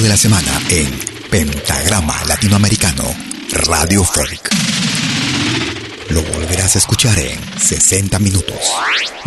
de 0.00 0.08
la 0.08 0.16
semana 0.16 0.58
en 0.70 0.88
Pentagrama 1.30 2.24
Latinoamericano 2.24 3.04
Radio 3.68 4.02
Folk. 4.02 4.48
Lo 6.08 6.22
volverás 6.22 6.76
a 6.76 6.78
escuchar 6.78 7.18
en 7.18 7.38
60 7.58 8.18
minutos. 8.20 8.56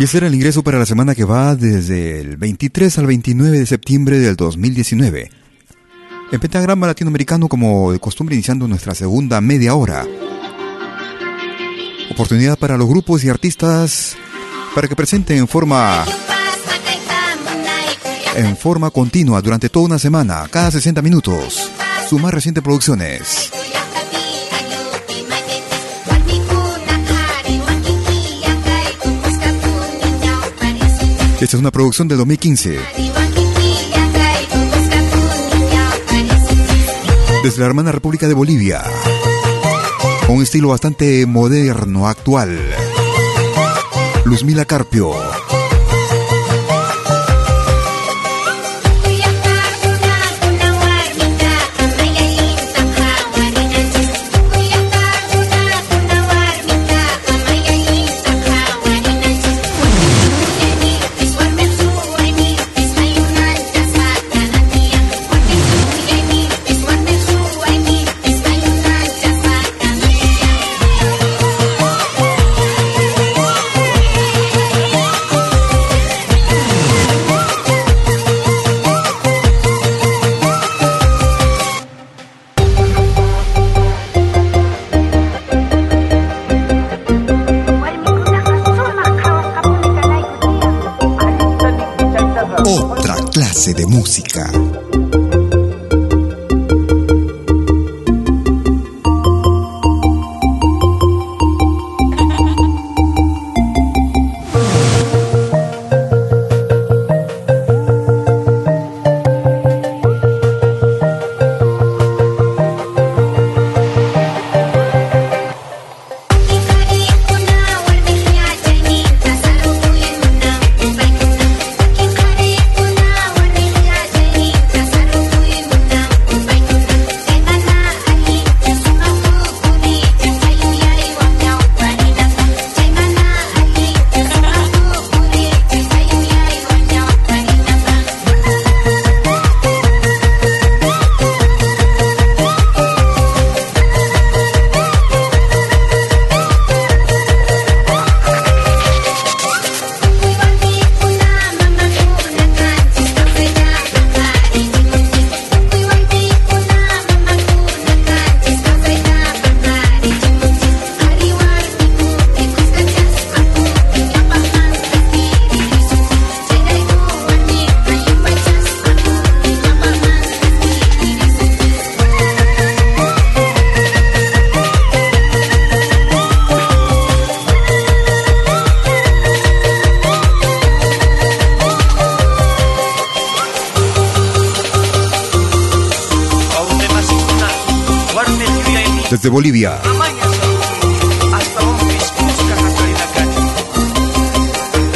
Y 0.00 0.04
ese 0.04 0.16
era 0.16 0.26
el 0.26 0.34
ingreso 0.34 0.64
para 0.64 0.80
la 0.80 0.86
semana 0.86 1.14
que 1.14 1.22
va 1.22 1.54
desde 1.54 2.20
el 2.20 2.36
23 2.36 2.98
al 2.98 3.06
29 3.06 3.60
de 3.60 3.66
septiembre 3.66 4.18
del 4.18 4.34
2019. 4.34 5.30
En 6.32 6.40
Pentagrama 6.40 6.88
Latinoamericano, 6.88 7.46
como 7.48 7.92
de 7.92 8.00
costumbre, 8.00 8.34
iniciando 8.34 8.66
nuestra 8.66 8.94
segunda 8.96 9.40
media 9.40 9.76
hora. 9.76 10.04
Oportunidad 12.10 12.58
para 12.58 12.76
los 12.76 12.88
grupos 12.88 13.22
y 13.22 13.28
artistas 13.28 14.16
para 14.74 14.88
que 14.88 14.96
presenten 14.96 15.38
en 15.38 15.48
forma 15.48 16.04
en 18.36 18.56
forma 18.56 18.90
continua 18.90 19.40
durante 19.40 19.70
toda 19.70 19.86
una 19.86 19.98
semana, 19.98 20.46
cada 20.50 20.70
60 20.70 21.00
minutos, 21.00 21.70
sus 22.08 22.20
más 22.20 22.32
recientes 22.34 22.62
producciones. 22.62 23.50
Esta 31.40 31.56
es 31.56 31.60
una 31.60 31.70
producción 31.70 32.08
del 32.08 32.18
2015. 32.18 32.78
Desde 37.42 37.60
la 37.60 37.66
hermana 37.66 37.92
República 37.92 38.28
de 38.28 38.34
Bolivia. 38.34 38.82
Un 40.28 40.42
estilo 40.42 40.68
bastante 40.68 41.24
moderno, 41.24 42.08
actual. 42.08 42.58
Luzmila 44.24 44.64
Carpio. 44.64 45.35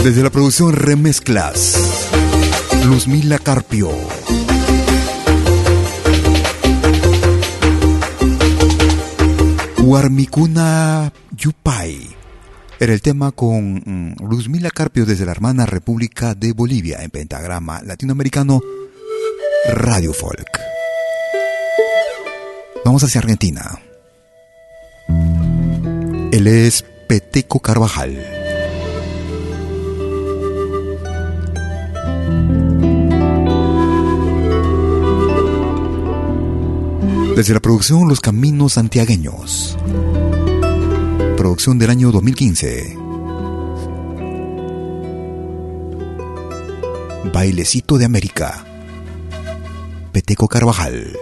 Desde 0.05 0.23
la 0.23 0.31
producción 0.31 0.73
Remezclas, 0.73 2.09
Luzmila 2.87 3.39
Carpio. 3.39 3.91
Huarmicuna 9.79 11.13
Yupay 11.37 12.17
era 12.79 12.95
el 12.95 13.03
tema 13.03 13.31
con 13.33 13.75
mm, 13.75 14.15
Luzmila 14.27 14.71
Carpio 14.71 15.05
desde 15.05 15.27
la 15.27 15.33
hermana 15.33 15.67
República 15.67 16.35
de 16.35 16.55
Bolivia 16.55 17.03
en 17.03 17.11
pentagrama 17.11 17.83
latinoamericano 17.83 18.63
Radio 19.75 20.15
Folk. 20.15 20.49
Vamos 22.87 23.05
hacia 23.05 23.21
Argentina. 23.21 23.79
Él 26.33 26.47
es 26.47 26.87
Peteco 27.07 27.61
Carvajal. 27.61 28.40
Desde 37.41 37.55
la 37.55 37.61
producción 37.61 38.07
Los 38.07 38.21
Caminos 38.21 38.75
Santiagueños. 38.75 39.75
Producción 41.39 41.79
del 41.79 41.89
año 41.89 42.13
2015. 42.13 42.99
Bailecito 47.33 47.97
de 47.97 48.05
América. 48.05 48.67
Peteco 50.13 50.49
Carvajal. 50.49 51.17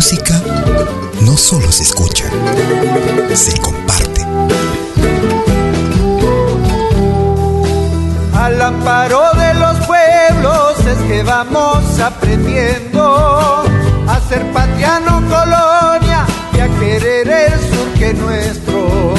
Música 0.00 0.40
no 1.20 1.36
solo 1.36 1.70
se 1.70 1.82
escucha, 1.82 2.24
se 3.34 3.52
comparte. 3.60 4.22
Al 8.34 8.62
amparo 8.62 9.20
de 9.42 9.54
los 9.62 9.76
pueblos 9.86 10.86
es 10.92 10.98
que 11.06 11.22
vamos 11.22 12.00
aprendiendo 12.00 13.62
a 14.08 14.20
ser 14.26 14.42
patriano 14.52 15.20
colonia 15.28 16.24
y 16.54 16.60
a 16.60 16.68
querer 16.80 17.28
el 17.28 17.60
sur 17.68 17.88
que 17.98 18.14
nuestro. 18.14 19.14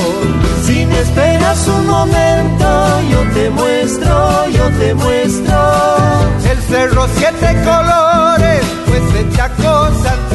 Si 0.66 0.84
me 0.88 1.00
esperas 1.00 1.68
un 1.68 1.86
momento, 1.86 3.02
yo 3.12 3.22
te 3.36 3.50
muestro, 3.52 4.50
yo 4.50 4.68
te 4.80 4.96
muestro. 4.96 5.60
El 6.52 6.60
cerro 6.64 7.08
siete 7.16 7.50
colores, 7.64 8.64
pues 8.88 9.12
Chaco 9.36 9.88
santiagueño. 10.04 10.31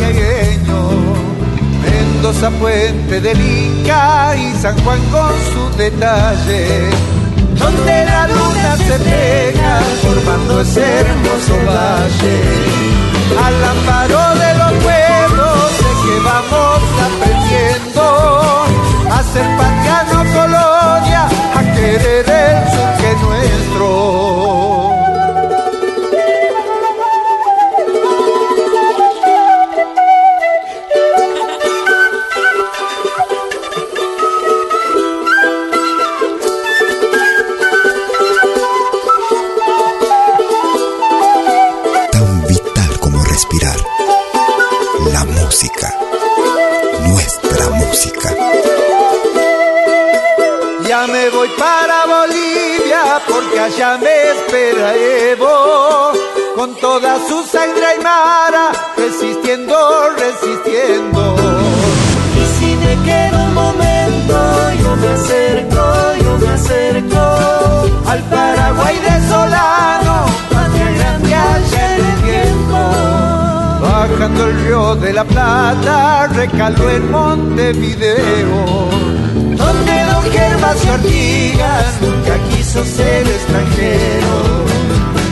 Mendoza, 2.27 2.51
Puente 2.59 3.21
del 3.21 3.41
Inca 3.41 4.35
y 4.37 4.53
San 4.57 4.77
Juan 4.83 4.99
con 5.13 5.31
su 5.53 5.77
detalle. 5.77 6.91
Donde 7.57 8.05
la 8.05 8.27
luna 8.27 8.77
se 8.79 8.99
pega 8.99 9.81
formando 10.03 10.61
ese 10.61 10.83
hermoso 10.83 11.55
valle. 11.69 12.43
Al 13.45 13.65
amparo 13.65 14.35
de 14.41 14.55
los 14.59 14.73
pueblos 14.83 15.71
es 15.79 15.97
que 16.05 16.17
vamos 16.25 16.83
aprendiendo 17.07 18.05
a 19.09 19.23
ser 19.23 19.47
patriano 19.57 20.19
colonia, 20.35 21.29
a 21.55 21.63
querer 21.77 22.29
el 22.29 22.71
sur 22.73 22.91
que 22.99 23.13
es 23.13 23.21
nuestro. 23.23 24.46
Allá 53.77 53.99
me 53.99 54.31
espera 54.31 54.95
Evo 54.97 56.13
con 56.57 56.75
toda 56.77 57.17
su 57.29 57.43
sangre 57.45 57.85
aymara 57.85 58.71
resistiendo, 58.97 59.77
resistiendo. 60.17 61.37
Y 62.35 62.59
si 62.59 62.77
me 62.77 62.95
queda 63.05 63.43
un 63.45 63.55
momento, 63.55 64.37
yo 64.81 64.97
me 64.97 65.09
acerco, 65.09 65.85
yo 66.23 66.39
me 66.39 66.49
acerco 66.49 67.23
al 68.07 68.23
Paraguay 68.31 68.97
de 68.97 69.29
Solano, 69.29 70.27
patria 70.51 70.91
grande 70.99 71.35
allá 71.35 71.97
en 71.97 72.05
el 72.07 72.23
viento. 72.23 72.79
Bajando 73.83 74.47
el 74.47 74.61
río 74.65 74.97
de 74.97 75.13
la 75.13 75.25
Plata, 75.25 76.29
recaló 76.29 76.89
en 76.91 77.11
Montevideo, 77.11 78.65
donde 79.35 80.05
don 80.11 80.33
Gervasio 80.33 80.93
Artigas 80.95 82.01
nunca 82.01 82.39
quiso 82.49 82.56
ser 82.85 83.27
extranjero. 83.27 84.65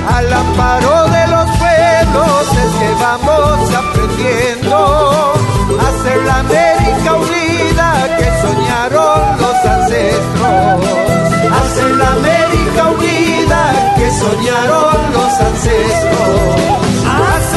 Al 0.09 0.33
amparo 0.33 1.09
de 1.09 1.27
los 1.29 1.51
pueblos 1.59 2.49
es 2.53 2.73
que 2.81 2.91
vamos 3.01 3.75
aprendiendo 3.75 5.33
a 5.81 6.03
ser 6.05 6.23
la 6.25 6.39
América 6.41 7.15
unida 7.15 8.17
que 8.19 8.29
soñaron 8.43 9.41
los 9.41 9.57
ancestros. 9.65 10.85
A 11.51 11.75
ser 11.75 11.91
la 11.97 12.13
América 12.13 12.91
unida 12.91 13.95
que 13.97 14.11
soñaron 14.11 15.13
los 15.13 15.33
ancestros. 15.41 16.65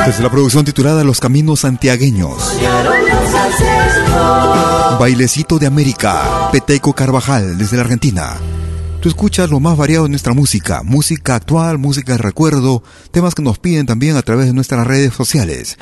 Desde 0.06 0.24
la 0.24 0.30
producción 0.30 0.64
titulada 0.64 1.04
Los 1.04 1.20
Caminos 1.20 1.60
Santiagueños. 1.62 2.58
los. 4.08 5.00
Bailecito 5.00 5.60
de 5.60 5.68
América, 5.68 6.50
Peteco 6.52 6.94
Carvajal, 6.94 7.58
desde 7.58 7.76
la 7.76 7.84
Argentina. 7.84 8.38
Escuchas 9.08 9.50
lo 9.50 9.62
más 9.62 9.78
variado 9.78 10.04
de 10.04 10.10
nuestra 10.10 10.34
música, 10.34 10.84
música 10.84 11.36
actual, 11.36 11.78
música 11.78 12.12
de 12.12 12.18
recuerdo, 12.18 12.84
temas 13.10 13.36
que 13.36 13.42
nos 13.42 13.58
piden 13.58 13.86
también 13.86 14.18
a 14.18 14.22
través 14.22 14.48
de 14.48 14.54
nuestras 14.54 14.86
redes 14.86 15.14
sociales. 15.14 15.78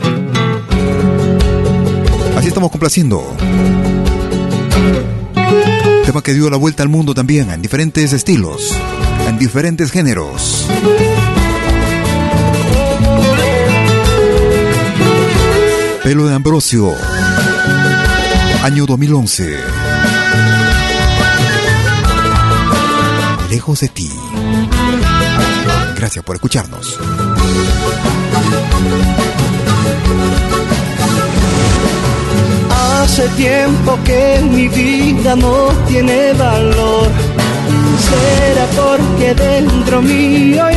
Así 2.37 2.47
estamos 2.47 2.69
complaciendo. 2.69 3.25
Tema 6.05 6.21
que 6.21 6.33
dio 6.33 6.51
la 6.51 6.57
vuelta 6.57 6.83
al 6.83 6.89
mundo 6.89 7.15
también, 7.15 7.49
en 7.49 7.63
diferentes 7.63 8.13
estilos, 8.13 8.73
en 9.27 9.39
diferentes 9.39 9.91
géneros. 9.91 10.67
Pelo 16.03 16.27
de 16.27 16.35
Ambrosio, 16.35 16.93
año 18.61 18.85
2011. 18.85 19.55
Lejos 23.55 23.79
de 23.79 23.87
ti. 23.87 24.09
Gracias 25.95 26.25
por 26.25 26.35
escucharnos. 26.35 26.99
Hace 32.69 33.29
tiempo 33.29 33.97
que 34.03 34.41
mi 34.43 34.67
vida 34.67 35.37
no 35.37 35.69
tiene 35.87 36.33
valor. 36.33 37.07
Será 38.09 38.65
porque 38.75 39.33
dentro 39.33 40.01
mío 40.01 40.65
hay 40.65 40.75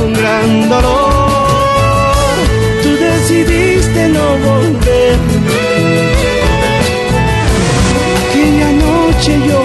un 0.00 0.12
gran 0.12 0.68
dolor. 0.68 2.36
Tú 2.84 2.90
decidiste 2.90 4.08
no 4.10 4.26
volver. 4.48 5.18
Aquella 8.22 8.70
noche 8.84 9.48
yo 9.48 9.59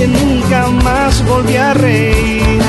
noche 0.00 0.06
nunca 0.08 0.66
más 0.84 1.24
volví 1.26 1.56
a 1.56 1.74
reír. 1.74 2.60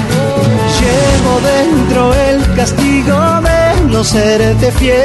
Llevo 0.80 1.34
dentro 1.54 2.14
el 2.14 2.56
castigo 2.56 3.42
de 3.42 3.92
no 3.92 4.04
serte 4.04 4.72
fiel. 4.72 5.00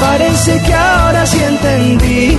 Parece 0.00 0.60
que 0.62 0.74
ahora 0.74 1.26
sí 1.26 1.38
entendí 1.42 2.38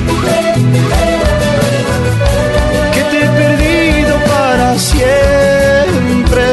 que 2.94 3.02
te 3.12 3.24
he 3.24 3.30
perdido 3.30 4.18
para 4.26 4.78
siempre. 4.78 6.44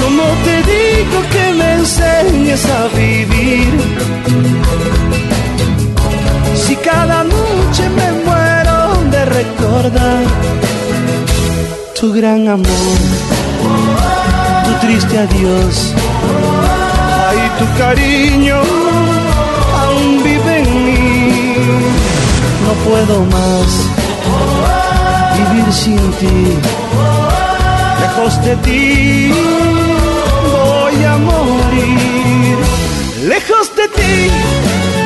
Como 0.00 0.24
te 0.44 0.56
digo 0.72 1.18
que 1.32 1.54
me 1.54 1.74
enseñes 1.74 2.64
a 2.66 2.88
vivir. 2.96 3.43
Tu 12.00 12.12
gran 12.12 12.48
amor, 12.48 12.96
tu 14.64 14.86
triste 14.86 15.18
adiós. 15.18 15.92
Ay, 17.28 17.38
tu 17.58 17.66
cariño 17.78 18.62
aún 19.82 20.22
vive 20.22 20.58
en 20.60 20.84
mí. 20.86 21.56
No 22.64 22.72
puedo 22.86 23.24
más 23.36 23.70
vivir 25.36 25.72
sin 25.72 26.00
ti. 26.20 26.38
Lejos 28.00 28.42
de 28.42 28.56
ti 28.64 29.32
voy 30.54 31.04
a 31.04 31.16
morir. 31.18 32.56
Lejos 33.28 33.66
de 33.76 33.88
ti 33.88 35.03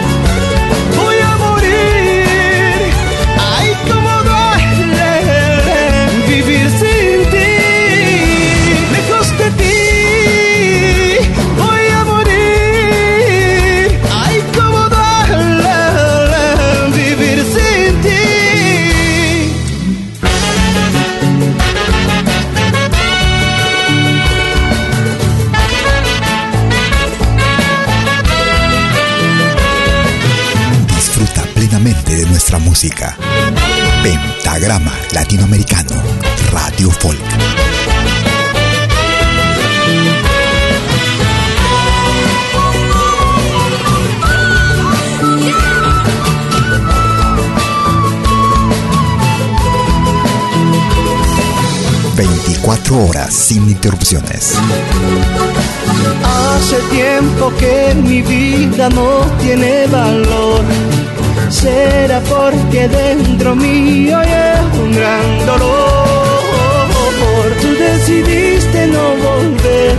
nuestra 32.48 32.58
música. 32.58 33.16
Pentagrama 34.02 34.92
Latinoamericano, 35.12 36.02
Radio 36.50 36.90
Folk. 36.90 37.20
...24 52.16 53.08
horas 53.08 53.34
sin 53.34 53.68
interrupciones. 53.68 54.54
Hace 56.24 56.76
tiempo 56.90 57.52
que 57.58 57.94
mi 57.94 58.22
vida 58.22 58.88
no 58.88 59.20
tiene 59.38 59.86
valor 59.86 60.64
será 61.50 62.20
porque 62.20 62.88
dentro 62.88 63.54
mío 63.54 64.18
hay 64.18 64.28
un 64.82 64.92
gran 64.92 65.46
dolor. 65.46 66.38
Tú 67.60 67.68
decidiste 67.74 68.86
no 68.88 69.16
volver. 69.26 69.94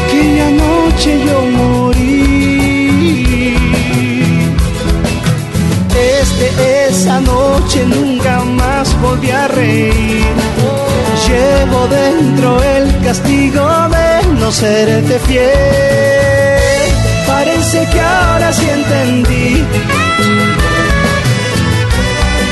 Aquella 0.00 0.50
noche 0.50 1.10
yo 1.26 1.40
morí. 1.58 2.08
Desde 5.94 6.88
esa 6.88 7.20
noche 7.20 7.84
nunca 7.84 8.40
más 8.44 8.98
volví 9.00 9.30
a 9.30 9.48
reír. 9.48 10.24
Llevo 11.26 11.86
dentro 11.88 12.62
el 12.62 12.98
castigo 13.04 13.66
de 13.90 14.26
no 14.40 14.50
serte 14.50 15.18
fiel 15.26 16.07
parece 17.70 17.90
que 17.90 18.00
ahora 18.00 18.52
sí 18.52 18.66
entendí 18.68 19.64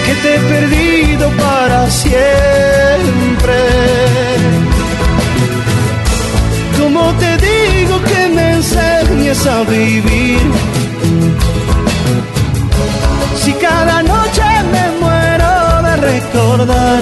que 0.04 0.14
te 0.22 0.34
he 0.34 0.38
perdido 0.38 1.30
para 1.30 1.90
siempre. 1.90 3.54
Como 6.78 7.12
te 7.14 7.36
digo 7.38 8.02
que 8.02 8.28
me 8.28 8.52
enseñes 8.52 9.46
a 9.46 9.62
vivir? 9.64 10.40
Si 13.42 13.52
cada 13.54 14.02
noche 14.02 14.42
me 14.72 14.84
muero 15.00 15.82
de 15.82 15.96
recordar 15.96 17.00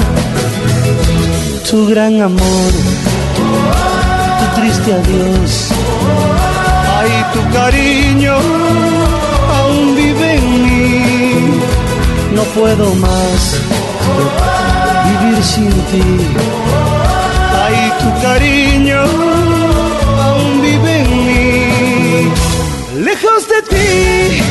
tu 1.69 1.87
gran 1.89 2.21
amor, 2.23 2.71
tu 4.39 4.61
triste 4.61 4.93
adiós 4.93 5.75
y 7.07 7.23
tu 7.33 7.41
cariño 7.53 8.35
aún 9.59 9.97
vive 9.97 10.37
en 10.37 10.63
mí. 10.65 11.61
No 12.35 12.43
puedo 12.57 12.95
más 12.95 13.61
vivir 15.07 15.45
sin 15.45 15.71
ti. 15.91 16.05
Ay, 17.65 17.93
tu 18.01 18.23
cariño 18.23 19.01
aún 20.27 20.63
vive 20.63 20.99
en 21.01 21.11
mí. 21.27 23.05
Lejos 23.05 23.49
de 23.49 23.63
ti 23.71 24.43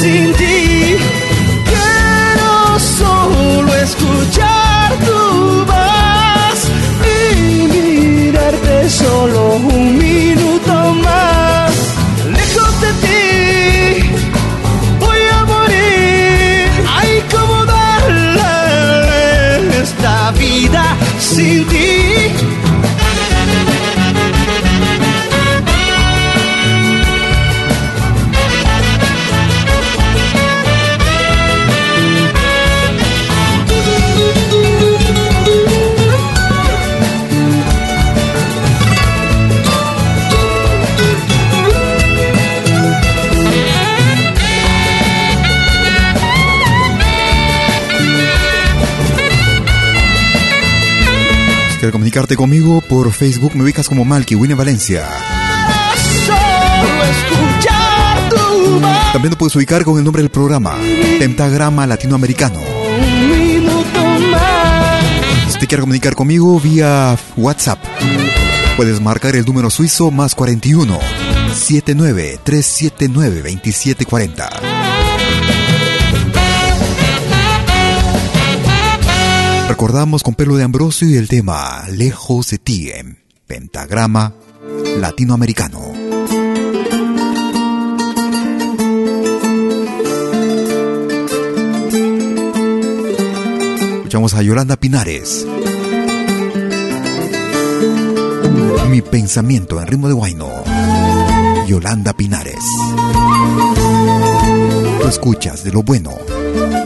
sin 0.00 0.32
ti. 0.34 0.96
Quiero 1.70 2.78
solo 2.98 3.70
escuchar 3.86 4.88
tu 5.06 5.20
voz 5.70 6.60
y 7.14 7.66
mirarte 7.74 8.90
solo 8.90 9.38
un 9.56 9.98
minuto 9.98 10.57
comunicarte 51.86 52.36
conmigo 52.36 52.80
por 52.80 53.12
Facebook, 53.12 53.54
me 53.54 53.62
ubicas 53.62 53.88
como 53.88 54.04
Malky 54.04 54.34
Winnie 54.34 54.56
Valencia. 54.56 55.08
También 59.12 59.30
te 59.30 59.36
puedes 59.36 59.54
ubicar 59.56 59.84
con 59.84 59.96
el 59.98 60.04
nombre 60.04 60.22
del 60.22 60.30
programa, 60.30 60.76
Pentagrama 61.18 61.86
Latinoamericano. 61.86 62.60
Si 65.48 65.58
te 65.58 65.66
quieres 65.66 65.82
comunicar 65.82 66.14
conmigo 66.14 66.60
vía 66.60 67.16
WhatsApp, 67.36 67.78
puedes 68.76 69.00
marcar 69.00 69.36
el 69.36 69.44
número 69.44 69.70
suizo 69.70 70.10
más 70.10 70.34
41 70.34 70.98
79 71.54 72.40
379 72.42 73.36
2740. 73.36 74.97
Recordamos 79.88 80.22
con 80.22 80.34
pelo 80.34 80.56
de 80.56 80.64
Ambrosio 80.64 81.08
y 81.08 81.16
el 81.16 81.28
tema 81.28 81.82
Lejos 81.88 82.50
de 82.50 82.58
ti 82.58 82.90
en 82.90 83.20
pentagrama 83.46 84.34
latinoamericano. 84.98 85.80
Escuchamos 93.96 94.34
a 94.34 94.42
Yolanda 94.42 94.76
Pinares. 94.76 95.46
Mi 98.90 99.00
pensamiento 99.00 99.80
en 99.80 99.86
ritmo 99.86 100.08
de 100.08 100.12
guayno. 100.12 100.50
Yolanda 101.66 102.12
Pinares. 102.12 102.62
Tú 105.00 105.08
escuchas 105.08 105.64
de 105.64 105.72
lo 105.72 105.82
bueno, 105.82 106.12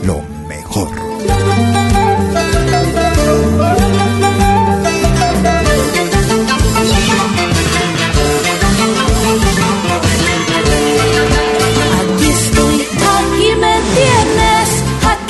lo 0.05 0.21
mejor. 0.47 1.82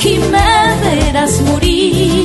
Y 0.06 0.18
me 0.18 0.76
verás 0.82 1.40
morir. 1.40 2.24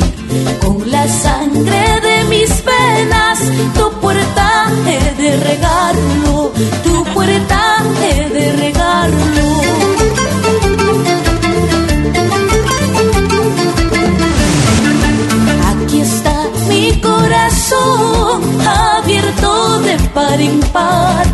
Con 0.61 0.91
la 0.91 1.07
sangre 1.07 2.01
de 2.01 2.23
mis 2.25 2.49
venas, 2.65 3.39
tu 3.73 3.89
puerta 4.01 4.69
he 4.85 5.21
de 5.21 5.37
regarlo, 5.37 6.51
tu 6.83 7.03
puerta 7.13 7.77
he 8.03 8.29
de 8.37 8.51
regarlo. 8.57 9.47
Aquí 15.71 16.01
está 16.01 16.35
mi 16.67 16.99
corazón 16.99 18.41
abierto 18.67 19.79
de 19.79 19.95
par 20.13 20.41
en 20.41 20.59
par, 20.73 21.25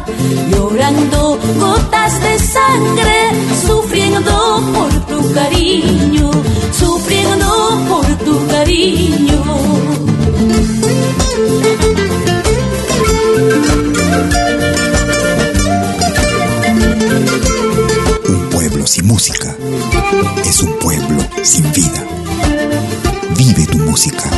llorando 0.52 1.40
gotas 1.60 2.22
de 2.22 2.38
sangre, 2.40 3.18
sufriendo 3.66 4.45
cariño, 5.56 6.32
sufriendo 6.72 7.86
por 7.88 8.06
tu 8.26 8.48
cariño. 8.48 9.44
Un 18.28 18.50
pueblo 18.50 18.88
sin 18.88 19.08
música 19.08 19.56
es 20.44 20.62
un 20.62 20.78
pueblo 20.80 21.24
sin 21.44 21.72
vida. 21.72 22.04
Vive 23.38 23.66
tu 23.68 23.78
música. 23.80 24.30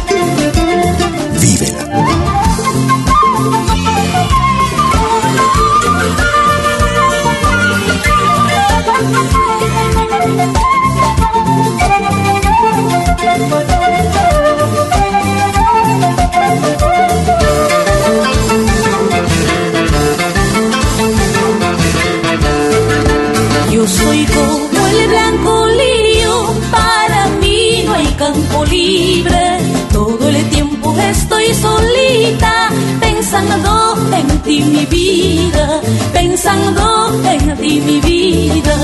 Mi 34.77 34.85
vida, 34.85 35.81
pensando 36.13 36.83
en 37.33 37.57
ti 37.57 37.81
mi 37.81 37.99
vida. 37.99 38.77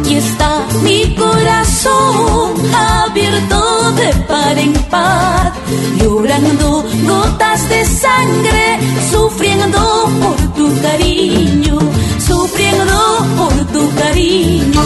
Aquí 0.00 0.14
está 0.16 0.66
mi 0.82 1.14
corazón 1.14 2.50
abierto 2.74 3.92
de 3.92 4.08
par 4.30 4.58
en 4.58 4.72
par, 4.90 5.52
llorando 6.00 6.84
gotas 7.06 7.68
de 7.68 7.84
sangre, 7.84 8.64
sufriendo 9.12 9.80
por 10.22 10.38
tu 10.56 10.66
cariño, 10.82 11.78
sufriendo 12.18 12.98
por 13.36 13.54
tu 13.74 13.82
cariño. 14.00 14.82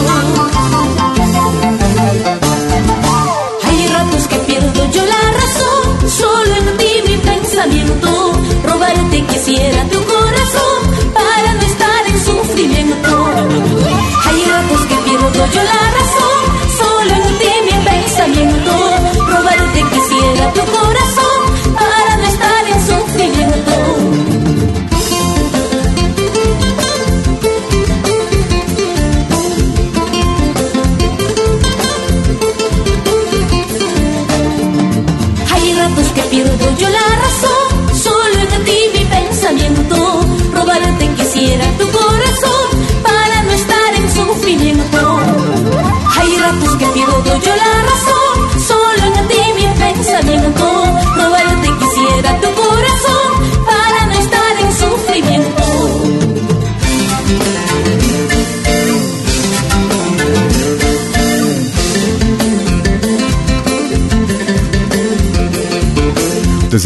Yo 4.91 5.05
la 5.05 5.31
razón, 5.41 6.09
solo 6.09 6.55
en 6.55 6.77
ti 6.77 6.91
mi 7.07 7.17
pensamiento, 7.17 8.33
robarte 8.63 9.25
quisiera 9.25 9.83
tu 9.89 9.99
corazón 10.03 10.79
para 11.13 11.53
no 11.53 11.61
estar 11.61 12.07
en 12.07 12.25
sufrimiento. 12.25 13.25
Hay 14.25 14.45
ratos 14.45 14.81
que 14.89 14.95
pierdo 15.05 15.45
yo 15.53 15.63
la 15.63 15.81
razón, 15.97 16.26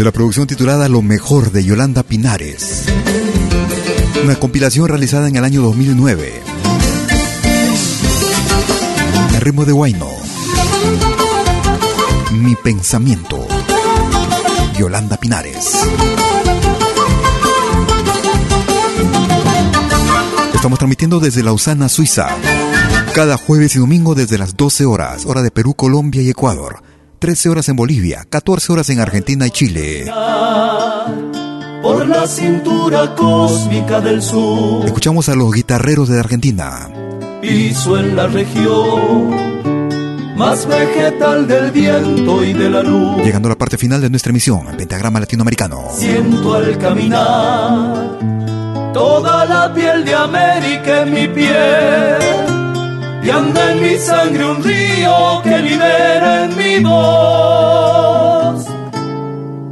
Desde 0.02 0.10
la 0.10 0.14
producción 0.14 0.48
titulada 0.48 0.90
Lo 0.90 1.04
mejor 1.04 1.52
de 1.52 1.64
Yolanda 1.64 2.02
Pinares. 2.02 2.86
Una 4.24 4.36
compilación 4.36 4.88
realizada 4.88 5.28
en 5.28 5.36
el 5.36 5.44
año 5.44 5.62
2009. 5.62 6.42
El 9.36 9.42
ritmo 9.42 9.64
de 9.64 9.74
Guayno. 9.74 10.10
Mi 12.32 12.56
pensamiento. 12.56 13.46
Yolanda 14.76 15.18
Pinares. 15.18 15.84
Estamos 20.56 20.80
transmitiendo 20.80 21.20
desde 21.20 21.44
Lausana, 21.44 21.90
Suiza. 21.90 22.28
Cada 23.14 23.38
jueves 23.38 23.76
y 23.76 23.78
domingo 23.78 24.16
desde 24.16 24.40
las 24.40 24.58
12 24.58 24.84
horas, 24.84 25.28
hora 25.28 25.44
de 25.44 25.52
Perú, 25.52 25.76
Colombia 25.76 26.24
y 26.24 26.32
Ecuador. 26.32 26.91
13 27.22 27.50
horas 27.50 27.70
en 27.70 27.76
Bolivia, 27.76 28.26
14 28.28 28.74
horas 28.74 28.90
en 28.90 29.00
Argentina 29.00 29.46
y 29.46 29.52
Chile. 29.52 30.12
Por 31.84 32.08
la 32.08 32.26
cintura 32.26 33.14
cósmica 33.14 34.02
del 34.02 34.24
sur, 34.24 34.84
Escuchamos 34.88 35.30
a 35.30 35.36
los 35.36 35.54
guitarreros 35.54 36.10
de 36.10 36.20
Argentina. 36.20 36.90
piso 37.40 38.00
en 38.00 38.16
la 38.16 38.26
región 38.26 39.52
más 40.36 40.66
vegetal 40.66 41.48
del 41.48 41.70
viento 41.70 42.44
y 42.44 42.54
de 42.54 42.72
la 42.72 42.82
luz. 42.82 43.24
Llegando 43.24 43.50
a 43.50 43.52
la 43.52 43.56
parte 43.56 43.78
final 43.78 44.02
de 44.02 44.10
nuestra 44.10 44.32
emisión, 44.32 44.68
el 44.72 44.78
Pentagrama 44.78 45.20
Latinoamericano. 45.20 45.90
Siento 45.96 46.56
al 46.56 46.76
caminar 46.80 48.18
toda 48.96 49.46
la 49.46 49.72
piel 49.72 50.04
de 50.06 50.16
América 50.16 51.04
en 51.04 51.14
mi 51.14 51.28
piel. 51.28 52.61
Y 53.24 53.30
anda 53.30 53.72
en 53.72 53.82
mi 53.82 53.98
sangre 53.98 54.46
un 54.46 54.64
río 54.64 55.42
que 55.44 55.60
libera 55.60 56.46
en 56.46 56.58
mi 56.58 56.80
voz 56.84 58.66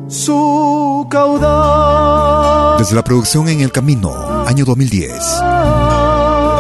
su 0.07 1.07
caudal. 1.09 2.77
Desde 2.79 2.95
la 2.95 3.03
producción 3.03 3.47
En 3.49 3.61
el 3.61 3.71
Camino, 3.71 4.45
año 4.45 4.65
2010. 4.65 5.11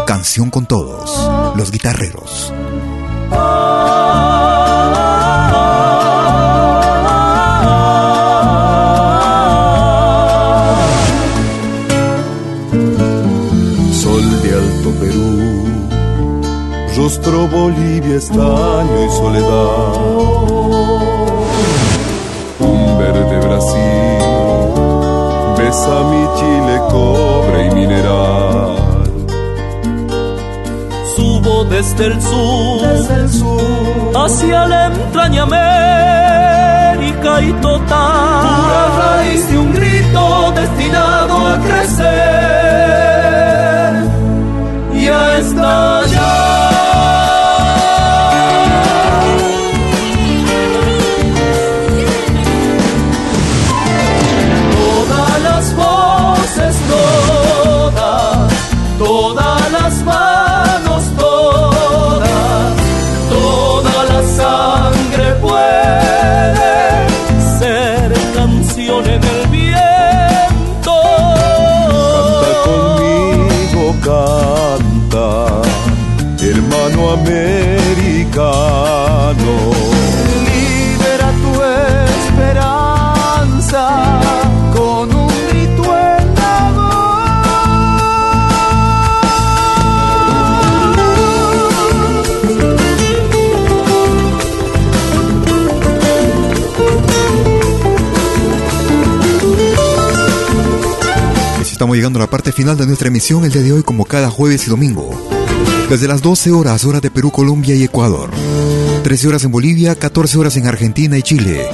Canción 0.05 0.49
con 0.49 0.65
todos, 0.65 1.29
los 1.55 1.71
guitarreros. 1.71 2.53
Rostro 17.09 17.47
Bolivia, 17.47 18.17
estaño 18.17 19.03
y 19.03 19.09
soledad. 19.09 19.95
Un 22.59 22.97
verde 22.99 23.39
Brasil, 23.47 24.19
besa 25.57 26.03
mi 26.11 26.23
Chile, 26.37 26.75
cobre 26.91 27.65
y 27.65 27.71
mineral. 27.71 28.75
Subo 31.15 31.63
desde 31.65 32.05
el 32.05 32.21
sur, 32.21 32.83
hacia 34.15 34.67
la 34.67 34.85
entraña 34.85 35.43
América 35.49 37.41
y 37.41 37.51
total. 37.53 38.45
Pura 38.59 38.83
raíz 38.99 39.49
de 39.49 39.57
un 39.57 39.73
grito 39.73 40.51
destinado 40.51 41.47
a 41.47 41.57
crecer 41.57 42.48
llegando 102.09 102.19
la 102.19 102.27
parte 102.27 102.51
final 102.51 102.75
de 102.75 102.87
nuestra 102.87 103.09
emisión 103.09 103.45
el 103.45 103.51
día 103.51 103.61
de 103.61 103.71
hoy 103.71 103.83
como 103.83 104.03
cada 104.03 104.31
jueves 104.31 104.65
y 104.65 104.69
domingo. 104.71 105.11
Desde 105.89 106.07
las 106.07 106.23
12 106.23 106.51
horas, 106.51 106.83
hora 106.83 106.99
de 106.99 107.11
Perú, 107.11 107.29
Colombia 107.29 107.75
y 107.75 107.83
Ecuador. 107.83 108.31
13 109.03 109.27
horas 109.27 109.43
en 109.43 109.51
Bolivia, 109.51 109.93
14 109.93 110.39
horas 110.39 110.57
en 110.57 110.65
Argentina 110.65 111.19
y 111.19 111.21
Chile. 111.21 111.67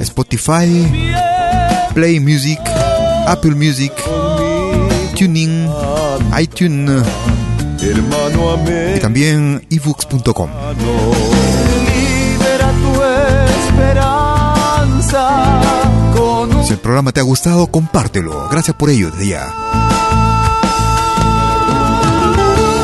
Spotify, 0.00 1.12
Play 1.92 2.18
Music, 2.18 2.60
Apple 3.26 3.54
Music, 3.54 3.92
Tuning, 5.14 5.68
iTunes 6.40 7.02
y 8.96 9.00
también 9.00 9.66
ebooks.com. 9.68 10.48
Si 16.64 16.72
el 16.72 16.78
programa 16.78 17.12
te 17.12 17.20
ha 17.20 17.22
gustado, 17.22 17.66
compártelo. 17.68 18.48
Gracias 18.50 18.76
por 18.76 18.90
ello 18.90 19.10
desde 19.10 19.28
ya. 19.28 19.54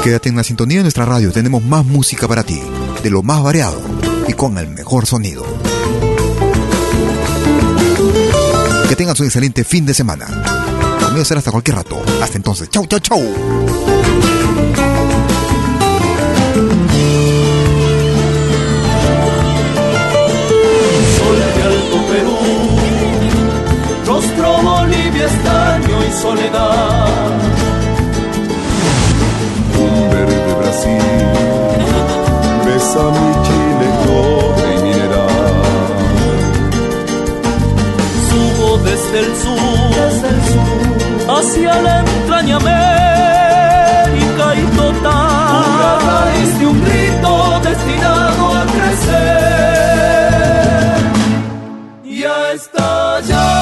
Quédate 0.04 0.28
en 0.28 0.36
la 0.36 0.44
sintonía 0.44 0.78
de 0.78 0.84
nuestra 0.84 1.04
radio. 1.04 1.32
Tenemos 1.32 1.62
más 1.64 1.84
música 1.84 2.28
para 2.28 2.42
ti, 2.42 2.60
de 3.02 3.10
lo 3.10 3.22
más 3.22 3.42
variado 3.42 3.80
y 4.26 4.32
con 4.34 4.58
el 4.58 4.68
mejor 4.68 5.06
sonido. 5.06 5.44
Que 8.88 8.96
tengas 8.96 9.18
un 9.20 9.26
excelente 9.26 9.64
fin 9.64 9.86
de 9.86 9.94
semana. 9.94 10.26
Conmigo 11.00 11.24
será 11.24 11.38
hasta 11.38 11.50
cualquier 11.50 11.76
rato. 11.76 12.02
Hasta 12.22 12.36
entonces. 12.36 12.68
Chau, 12.70 12.86
chau, 12.86 13.00
chau. 13.00 13.91
Soledad. 26.22 27.30
Un 29.84 29.94
verde 30.10 30.54
Brasil 30.60 31.02
besa 32.66 33.02
mi 33.16 33.30
Chile 33.46 33.88
cobre 34.04 34.68
y 34.74 34.78
mineral. 34.86 35.56
Subo 38.28 38.68
desde 38.88 39.16
el 39.24 39.30
sur, 39.42 39.88
desde 40.00 40.28
el 40.34 40.40
sur 40.52 40.82
hacia 41.34 41.72
la 41.86 41.94
entraña 42.00 42.56
América 42.64 44.46
y 44.62 44.64
total. 44.76 45.62
Una 45.74 45.92
raíz 46.08 46.50
de 46.58 46.64
un 46.66 46.78
grito 46.84 47.32
destinado 47.68 48.42
a 48.60 48.62
crecer. 48.74 49.22
Ya 52.22 52.36
está 52.52 52.88
ya. 53.30 53.61